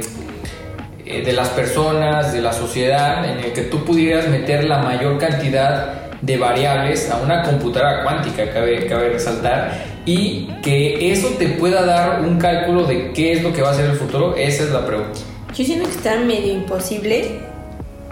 [1.06, 5.16] eh, de las personas, de la sociedad, en el que tú pudieras meter la mayor
[5.16, 11.86] cantidad de variables a una computadora cuántica, cabe, cabe resaltar, y que eso te pueda
[11.86, 14.36] dar un cálculo de qué es lo que va a ser el futuro?
[14.36, 15.18] Esa es la pregunta.
[15.56, 17.38] Yo siento que está medio imposible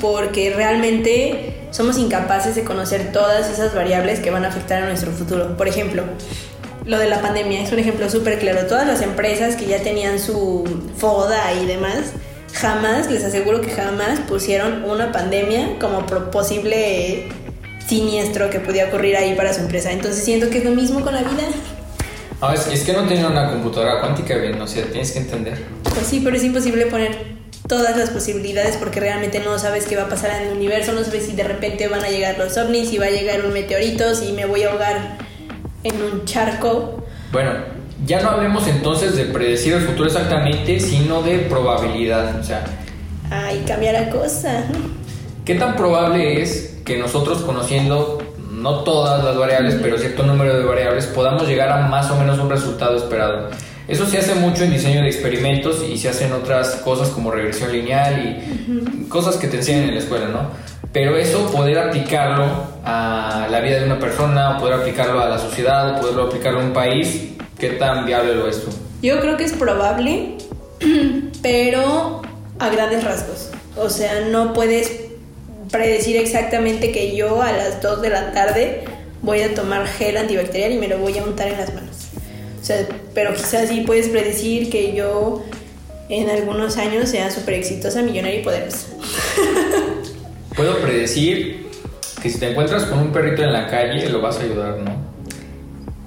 [0.00, 5.10] porque realmente somos incapaces de conocer todas esas variables que van a afectar a nuestro
[5.12, 5.56] futuro.
[5.56, 6.04] Por ejemplo,
[6.86, 8.66] lo de la pandemia es un ejemplo súper claro.
[8.66, 10.64] Todas las empresas que ya tenían su
[10.98, 12.12] FODA y demás,
[12.52, 17.28] jamás, les aseguro que jamás pusieron una pandemia como posible
[17.86, 19.92] siniestro que podía ocurrir ahí para su empresa.
[19.92, 21.44] Entonces siento que es lo mismo con la vida.
[22.40, 25.58] Ah, es, que no tenía una computadora cuántica, bien, o sea, tienes que entender.
[25.82, 27.34] Pues sí, pero es imposible poner
[27.66, 31.02] todas las posibilidades porque realmente no sabes qué va a pasar en el universo, no
[31.02, 34.14] sabes si de repente van a llegar los ovnis, si va a llegar un meteorito,
[34.14, 35.16] si me voy a ahogar
[35.84, 37.04] en un charco.
[37.30, 37.50] Bueno,
[38.04, 42.64] ya no hablemos entonces de predecir el futuro exactamente, sino de probabilidad, o sea...
[43.30, 44.64] Ay, cambia la cosa.
[45.44, 48.18] ¿Qué tan probable es que nosotros conociendo
[48.50, 52.38] no todas las variables, pero cierto número de variables, podamos llegar a más o menos
[52.38, 53.50] un resultado esperado?
[53.86, 57.70] Eso se hace mucho en diseño de experimentos y se hacen otras cosas como regresión
[57.70, 60.50] lineal y cosas que te enseñan en la escuela, ¿no?
[60.92, 62.44] Pero eso, poder aplicarlo
[62.84, 66.72] a la vida de una persona, poder aplicarlo a la sociedad, poderlo aplicarlo a un
[66.72, 68.70] país, ¿qué tan viable lo es tú?
[69.02, 70.36] Yo creo que es probable,
[71.42, 72.22] pero
[72.58, 73.50] a grandes rasgos.
[73.76, 74.92] O sea, no puedes
[75.70, 78.84] predecir exactamente que yo a las 2 de la tarde
[79.22, 81.93] voy a tomar gel antibacterial y me lo voy a untar en las manos.
[82.64, 85.44] O sea, pero quizás sí puedes predecir que yo
[86.08, 88.86] en algunos años sea súper exitosa, millonaria y poderosa.
[90.56, 91.68] Puedo predecir
[92.22, 94.96] que si te encuentras con un perrito en la calle lo vas a ayudar, ¿no?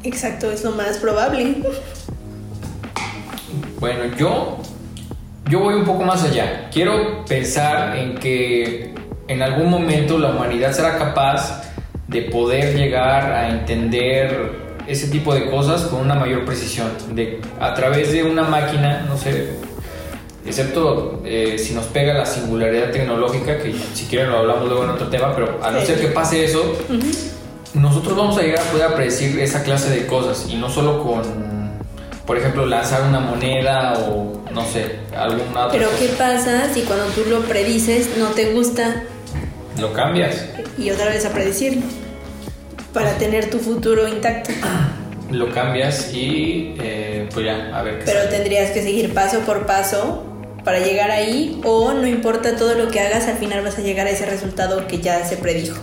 [0.04, 1.58] Exacto, es lo más probable.
[3.80, 4.58] Bueno, yo
[5.52, 6.72] yo voy un poco más allá.
[6.74, 8.96] Quiero pensar en que
[9.28, 11.62] en algún momento la humanidad será capaz
[12.08, 17.74] de poder llegar a entender ese tipo de cosas con una mayor precisión, de, a
[17.74, 19.50] través de una máquina, no sé,
[20.46, 24.92] excepto eh, si nos pega la singularidad tecnológica, que si quieren lo hablamos luego en
[24.92, 26.78] otro tema, pero a no ser que pase eso,
[27.74, 31.22] nosotros vamos a llegar a poder predecir esa clase de cosas y no solo con,
[32.26, 37.06] por ejemplo, lanzar una moneda o no sé, alguna otra Pero ¿qué pasa si cuando
[37.08, 39.04] tú lo predices no te gusta?
[39.80, 40.46] Lo cambias.
[40.78, 41.84] Y otra vez a predecirlo
[42.98, 44.52] para tener tu futuro intacto.
[45.30, 49.68] Lo cambias y eh, pues ya, a ver qué Pero tendrías que seguir paso por
[49.68, 50.26] paso
[50.64, 54.08] para llegar ahí o no importa todo lo que hagas, al final vas a llegar
[54.08, 55.78] a ese resultado que ya se predijo.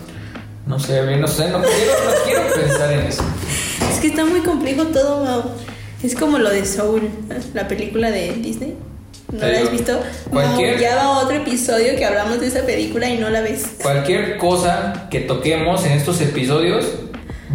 [0.67, 3.23] No sé, no sé, no quiero, no quiero pensar en eso.
[3.89, 5.43] Es que está muy complejo todo, Mau.
[6.03, 7.09] Es como lo de Soul,
[7.53, 8.75] la película de Disney.
[9.31, 9.99] ¿No la has visto?
[10.29, 13.77] Cualquier, ya va otro episodio que hablamos de esa película y no la ves.
[13.81, 16.85] Cualquier cosa que toquemos en estos episodios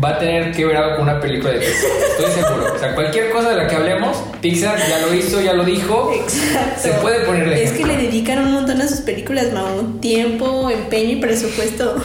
[0.02, 1.90] va a tener que ver algo con una película de Pixar.
[2.10, 2.74] Estoy seguro.
[2.74, 6.12] O sea, cualquier cosa de la que hablemos, Pixar ya lo hizo, ya lo dijo.
[6.14, 6.80] Exacto.
[6.80, 10.70] Se puede poner de Es que le dedican un montón a sus películas, un Tiempo,
[10.70, 11.96] empeño y presupuesto.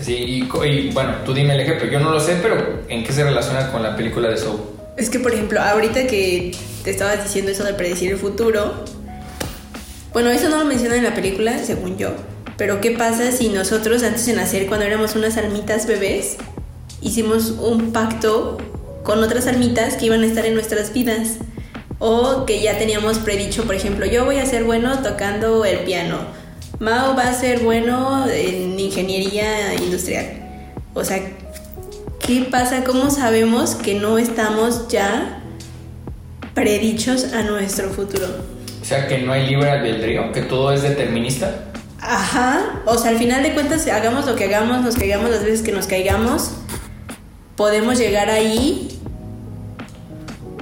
[0.00, 1.86] Sí, y, y, bueno, tú dime el ejemplo.
[1.88, 4.60] Yo no lo sé, pero ¿en qué se relaciona con la película de Soul?
[4.96, 6.52] Es que, por ejemplo, ahorita que
[6.84, 8.84] te estabas diciendo eso de predecir el futuro,
[10.12, 12.10] bueno, eso no lo menciona en la película, según yo,
[12.56, 16.36] pero ¿qué pasa si nosotros antes de nacer, cuando éramos unas almitas bebés,
[17.02, 18.58] hicimos un pacto
[19.02, 21.36] con otras almitas que iban a estar en nuestras vidas?
[21.98, 26.18] O que ya teníamos predicho, por ejemplo, yo voy a ser bueno tocando el piano,
[26.80, 30.24] Mao va a ser bueno en ingeniería industrial.
[30.94, 31.20] O sea,
[32.26, 32.84] ¿qué pasa?
[32.84, 35.42] ¿Cómo sabemos que no estamos ya
[36.54, 38.26] predichos a nuestro futuro?
[38.80, 41.66] O sea, que no hay libre albedrío, que todo es determinista.
[42.00, 45.60] Ajá, o sea, al final de cuentas, hagamos lo que hagamos, nos caigamos las veces
[45.60, 46.52] que nos caigamos,
[47.60, 48.88] podemos llegar ahí.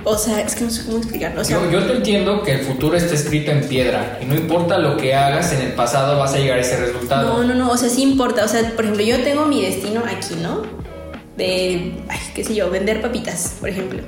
[0.02, 1.44] O sea, es que no sé cómo explicarlo.
[1.44, 4.96] yo, yo te entiendo que el futuro está escrito en piedra y no importa lo
[4.96, 7.28] que hagas en el pasado, vas a llegar a ese resultado.
[7.28, 8.44] No, no, no, o sea, sí importa.
[8.44, 10.62] O sea, por ejemplo, yo tengo mi destino aquí, ¿no?
[11.36, 14.02] de, ay, qué sé yo, vender papitas, por ejemplo.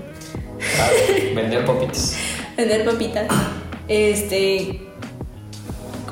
[1.36, 2.16] vender papitas.
[2.56, 3.28] vender papitas.
[3.86, 4.80] Este,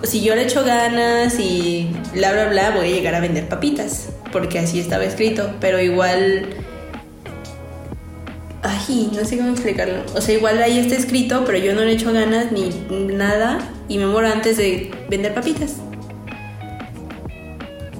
[0.04, 4.10] si yo le echo ganas y bla, bla, bla, voy a llegar a vender papitas,
[4.30, 6.46] porque así estaba escrito, pero igual...
[8.62, 10.02] Ay, no sé cómo explicarlo.
[10.14, 12.70] O sea, igual ahí está escrito, pero yo no le echo ganas ni
[13.14, 15.76] nada y me muero antes de vender papitas.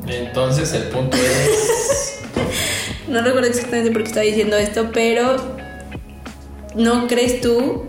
[0.07, 2.15] Entonces el punto es...
[3.09, 5.37] No recuerdo exactamente por qué estaba diciendo esto, pero
[6.75, 7.87] ¿no crees tú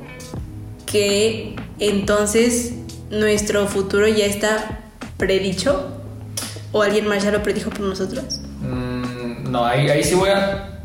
[0.86, 2.74] que entonces
[3.10, 4.80] nuestro futuro ya está
[5.18, 5.92] predicho?
[6.72, 8.40] ¿O alguien más ya lo predijo por nosotros?
[8.62, 10.79] Mm, no, ahí, ahí sí voy a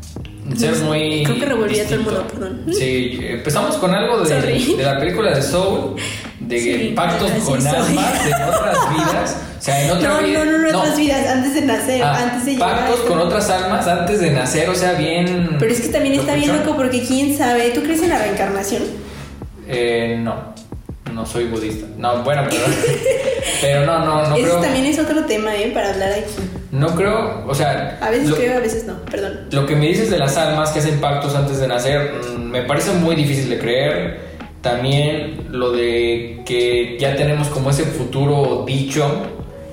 [0.57, 1.23] ser muy.
[1.23, 2.65] Creo que revolví a todo el mundo, perdón.
[2.71, 4.35] Sí, empezamos con algo de,
[4.77, 5.95] de la película de Soul,
[6.39, 9.37] de Sí, pactos con almas en otras vidas.
[9.57, 10.45] O sea, en otra No, vida.
[10.45, 12.75] no, no, no, otras vidas, antes de nacer, Ah, antes de llegar.
[12.77, 15.55] pactos con otras almas antes de nacer, o sea, bien.
[15.59, 18.83] Pero es que también está bien loco porque quién sabe, ¿tú crees en la reencarnación?
[19.67, 20.53] Eh, no,
[21.11, 21.87] no soy budista.
[21.97, 22.63] No, bueno, pero.
[23.61, 24.59] pero no, no, no creo.
[24.61, 25.71] también es otro tema, ¿eh?
[25.73, 26.31] Para hablar aquí.
[26.75, 27.97] No creo, o sea.
[28.01, 29.47] A veces lo- creo, a veces no, perdón.
[29.51, 32.63] Lo que me dices de las almas que hacen pactos antes de nacer mm, me
[32.63, 34.19] parece muy difícil de creer.
[34.61, 39.05] También lo de que ya tenemos como ese futuro dicho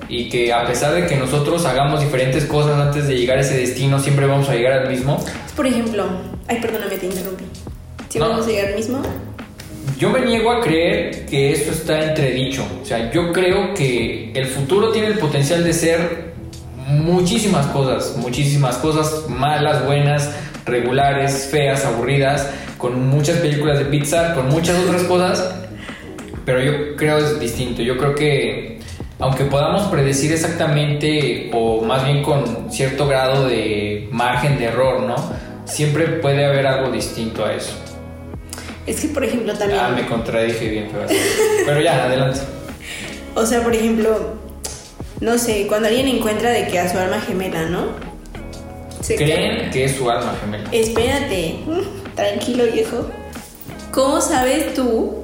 [0.07, 3.57] y que a pesar de que nosotros hagamos diferentes cosas antes de llegar a ese
[3.57, 5.23] destino, siempre vamos a llegar al mismo.
[5.55, 6.05] Por ejemplo,
[6.47, 7.43] ay, perdóname, te interrumpí.
[8.09, 8.29] Si No.
[8.29, 9.01] vamos a llegar al mismo,
[9.99, 12.63] Yo me niego a creer que esto está entredicho.
[12.81, 16.32] O sea, yo creo que el futuro tiene el potencial de ser
[16.87, 20.29] muchísimas cosas, muchísimas cosas malas, buenas,
[20.65, 25.55] regulares, feas, aburridas, con muchas películas de Pixar, con muchas otras cosas,
[26.45, 27.81] pero yo creo es distinto.
[27.81, 28.79] Yo creo que
[29.19, 35.15] aunque podamos predecir exactamente o más bien con cierto grado de margen de error, ¿no?
[35.65, 37.73] Siempre puede haber algo distinto a eso.
[38.85, 39.79] es que, por ejemplo, también.
[39.81, 41.07] Ah, me contradije bien, pero,
[41.65, 42.39] pero ya, adelante.
[43.35, 44.35] O sea, por ejemplo,
[45.23, 47.87] no sé, cuando alguien encuentra de que a su alma gemela, ¿no?
[49.01, 50.69] Se Creen queda- que es su alma gemela.
[50.71, 53.07] Espérate, mm, tranquilo viejo.
[53.91, 55.15] ¿Cómo sabes tú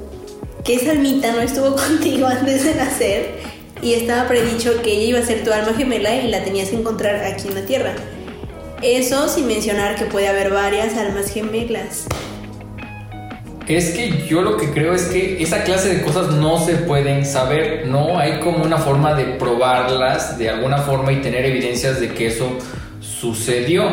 [0.63, 3.39] que esa almita no estuvo contigo antes de nacer
[3.81, 6.75] y estaba predicho que ella iba a ser tu alma gemela y la tenías que
[6.77, 7.93] encontrar aquí en la Tierra?
[8.81, 12.05] Eso sin mencionar que puede haber varias almas gemelas.
[13.69, 17.23] Es que yo lo que creo es que esa clase de cosas no se pueden
[17.23, 22.09] saber, no hay como una forma de probarlas de alguna forma y tener evidencias de
[22.09, 22.57] que eso
[22.99, 23.83] sucedió.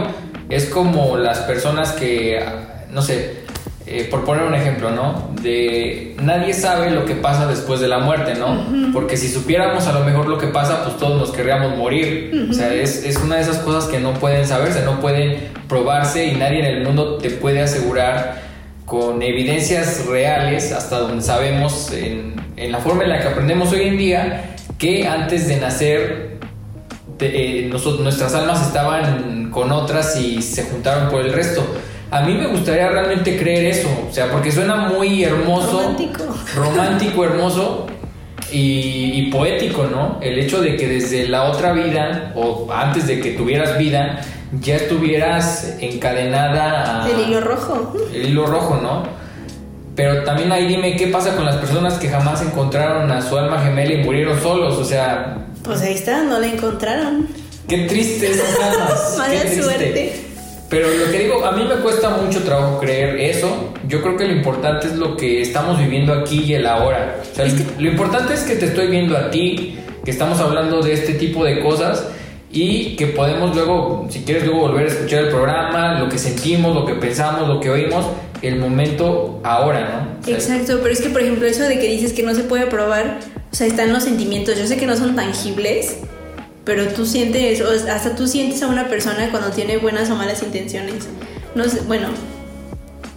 [0.48, 2.42] Es como las personas que,
[2.90, 3.42] no sé,
[3.86, 5.30] eh, por poner un ejemplo, ¿no?
[5.42, 8.92] De nadie sabe lo que pasa después de la muerte, ¿no?
[8.94, 12.48] Porque si supiéramos a lo mejor lo que pasa, pues todos nos querríamos morir.
[12.50, 16.24] O sea, es, es una de esas cosas que no pueden saberse, no pueden probarse
[16.24, 18.45] y nadie en el mundo te puede asegurar
[18.87, 23.82] con evidencias reales, hasta donde sabemos, en, en la forma en la que aprendemos hoy
[23.82, 26.39] en día, que antes de nacer
[27.18, 31.66] te- eh, nosotros, nuestras almas estaban con otras y se juntaron por el resto.
[32.11, 36.24] A mí me gustaría realmente creer eso, o sea, porque suena muy hermoso, Romántico.
[36.55, 37.87] romántico, hermoso
[38.53, 40.18] y, y poético, ¿no?
[40.22, 44.20] El hecho de que desde la otra vida o antes de que tuvieras vida
[44.61, 47.94] ya estuvieras encadenada a El hilo rojo.
[48.14, 49.03] el hilo rojo, ¿no?
[49.94, 53.61] Pero también ahí dime qué pasa con las personas que jamás encontraron a su alma
[53.62, 57.26] gemela y murieron solos, o sea, Pues ahí está, no la encontraron.
[57.68, 59.12] qué triste esas almas.
[59.14, 59.62] qué Mala triste.
[59.62, 60.25] suerte.
[60.68, 63.72] Pero lo que digo, a mí me cuesta mucho trabajo creer eso.
[63.86, 67.20] Yo creo que lo importante es lo que estamos viviendo aquí y el ahora.
[67.30, 70.40] O sea, Es que- lo importante es que te estoy viendo a ti, que estamos
[70.40, 72.04] hablando de este tipo de cosas
[72.50, 76.74] y que podemos luego, si quieres luego volver a escuchar el programa, lo que sentimos,
[76.74, 78.06] lo que pensamos, lo que oímos,
[78.42, 79.80] el momento ahora,
[80.18, 80.20] ¿no?
[80.20, 82.42] O sea, Exacto, pero es que por ejemplo eso de que dices que no se
[82.42, 83.18] puede probar,
[83.52, 85.98] o sea, están los sentimientos, yo sé que no son tangibles,
[86.66, 90.42] pero tú sientes, o hasta tú sientes a una persona cuando tiene buenas o malas
[90.42, 91.06] intenciones.
[91.54, 92.08] No sé, bueno,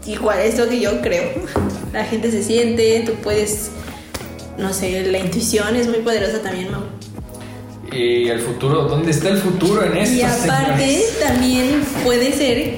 [0.06, 1.32] igual es lo que yo creo.
[1.92, 3.72] La gente se siente, tú puedes,
[4.60, 6.84] no sé, la intuición es muy poderosa también, Mau.
[7.92, 10.16] Y el futuro, ¿dónde está el futuro en esto?
[10.16, 11.20] Y aparte señores?
[11.20, 12.76] también puede ser,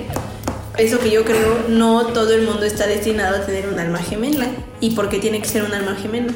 [0.77, 4.47] eso que yo creo, no todo el mundo está destinado a tener un alma gemela.
[4.79, 6.31] ¿Y por qué tiene que ser un alma gemela?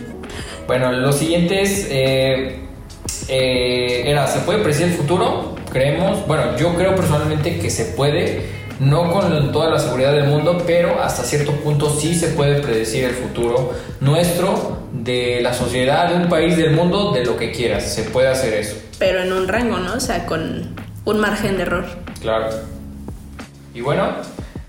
[0.67, 1.87] Bueno, lo siguiente es.
[1.89, 2.65] eh,
[3.27, 5.55] eh, era, ¿se puede predecir el futuro?
[5.71, 6.25] Creemos.
[6.27, 8.65] Bueno, yo creo personalmente que se puede.
[8.79, 13.05] No con toda la seguridad del mundo, pero hasta cierto punto sí se puede predecir
[13.05, 17.85] el futuro nuestro, de la sociedad, de un país, del mundo, de lo que quieras.
[17.93, 19.93] Se puede hacer eso, Pero en un rango, ¿no?
[19.93, 21.85] O sea, con un margen de error.
[22.21, 22.49] claro.
[23.73, 24.13] Y bueno,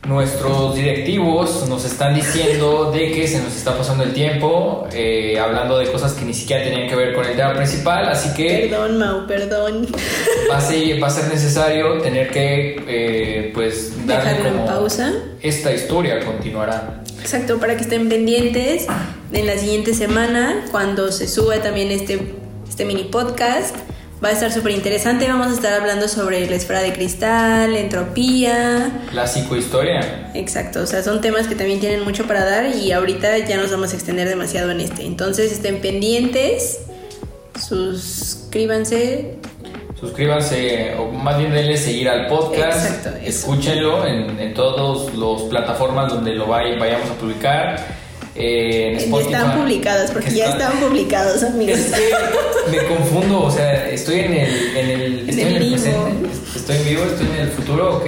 [0.06, 5.78] nuestros directivos nos están diciendo de que se nos está pasando el tiempo, eh, hablando
[5.78, 8.98] de cosas que ni siquiera tenían que ver con el tema principal, así que Perdón,
[8.98, 9.86] Mau, perdón.
[10.50, 15.12] va a ser, va a ser necesario tener que, eh, pues, darle en como pausa.
[15.42, 17.02] esta historia continuará.
[17.20, 18.86] Exacto, para que estén pendientes
[19.32, 22.20] en la siguiente semana, cuando se sube también este,
[22.68, 23.74] este mini podcast,
[24.24, 25.28] Va a estar súper interesante.
[25.28, 29.02] Vamos a estar hablando sobre la esfera de cristal, la entropía.
[29.12, 30.30] La psicohistoria.
[30.34, 33.70] Exacto, o sea, son temas que también tienen mucho para dar y ahorita ya nos
[33.70, 35.04] vamos a extender demasiado en este.
[35.04, 36.80] Entonces estén pendientes,
[37.60, 39.34] suscríbanse.
[40.00, 42.86] Suscríbanse, o más bien denle seguir al podcast.
[42.86, 43.18] Exacto.
[43.22, 47.95] Escúchenlo en, en todas las plataformas donde lo vay- vayamos a publicar.
[48.38, 49.32] Eh, en Que Spotify.
[49.34, 51.78] están publicadas, porque Que ya está- están publicados, amigos.
[51.78, 51.92] Es
[52.70, 55.76] que me confundo, o sea, estoy en el, en el, estoy el en el vivo.
[55.76, 58.06] presente, estoy en vivo, estoy en el futuro, ok.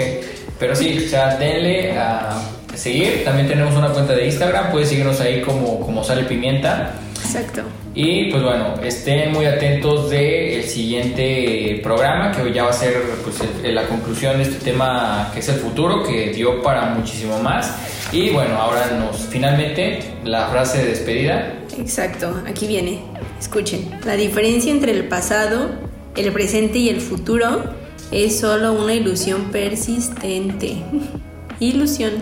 [0.58, 2.42] Pero sí, o sea, denle a
[2.74, 3.24] seguir.
[3.24, 6.92] También tenemos una cuenta de Instagram, puedes seguirnos ahí como, como Sale Pimienta.
[7.24, 7.62] Exacto.
[8.00, 12.94] Y pues bueno, estén muy atentos del siguiente programa, que ya va a ser
[13.24, 17.40] pues, el- la conclusión de este tema que es el futuro, que dio para muchísimo
[17.40, 17.74] más.
[18.12, 21.54] Y bueno, ahora nos finalmente la frase de despedida.
[21.76, 23.00] Exacto, aquí viene.
[23.40, 23.90] Escuchen.
[24.06, 25.68] La diferencia entre el pasado,
[26.14, 27.64] el presente y el futuro
[28.12, 30.76] es solo una ilusión persistente.
[31.58, 32.12] Ilusión.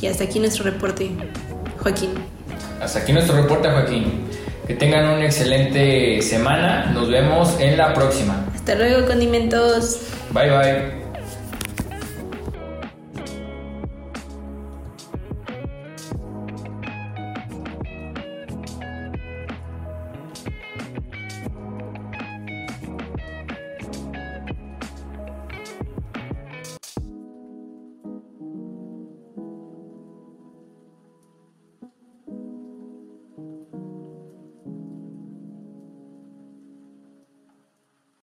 [0.00, 1.10] Y hasta aquí nuestro reporte.
[1.80, 2.12] Joaquín.
[2.80, 4.24] Hasta aquí nuestro reporte, Joaquín.
[4.66, 6.90] Que tengan una excelente semana.
[6.92, 8.46] Nos vemos en la próxima.
[8.54, 10.00] Hasta luego, condimentos.
[10.32, 11.03] Bye bye.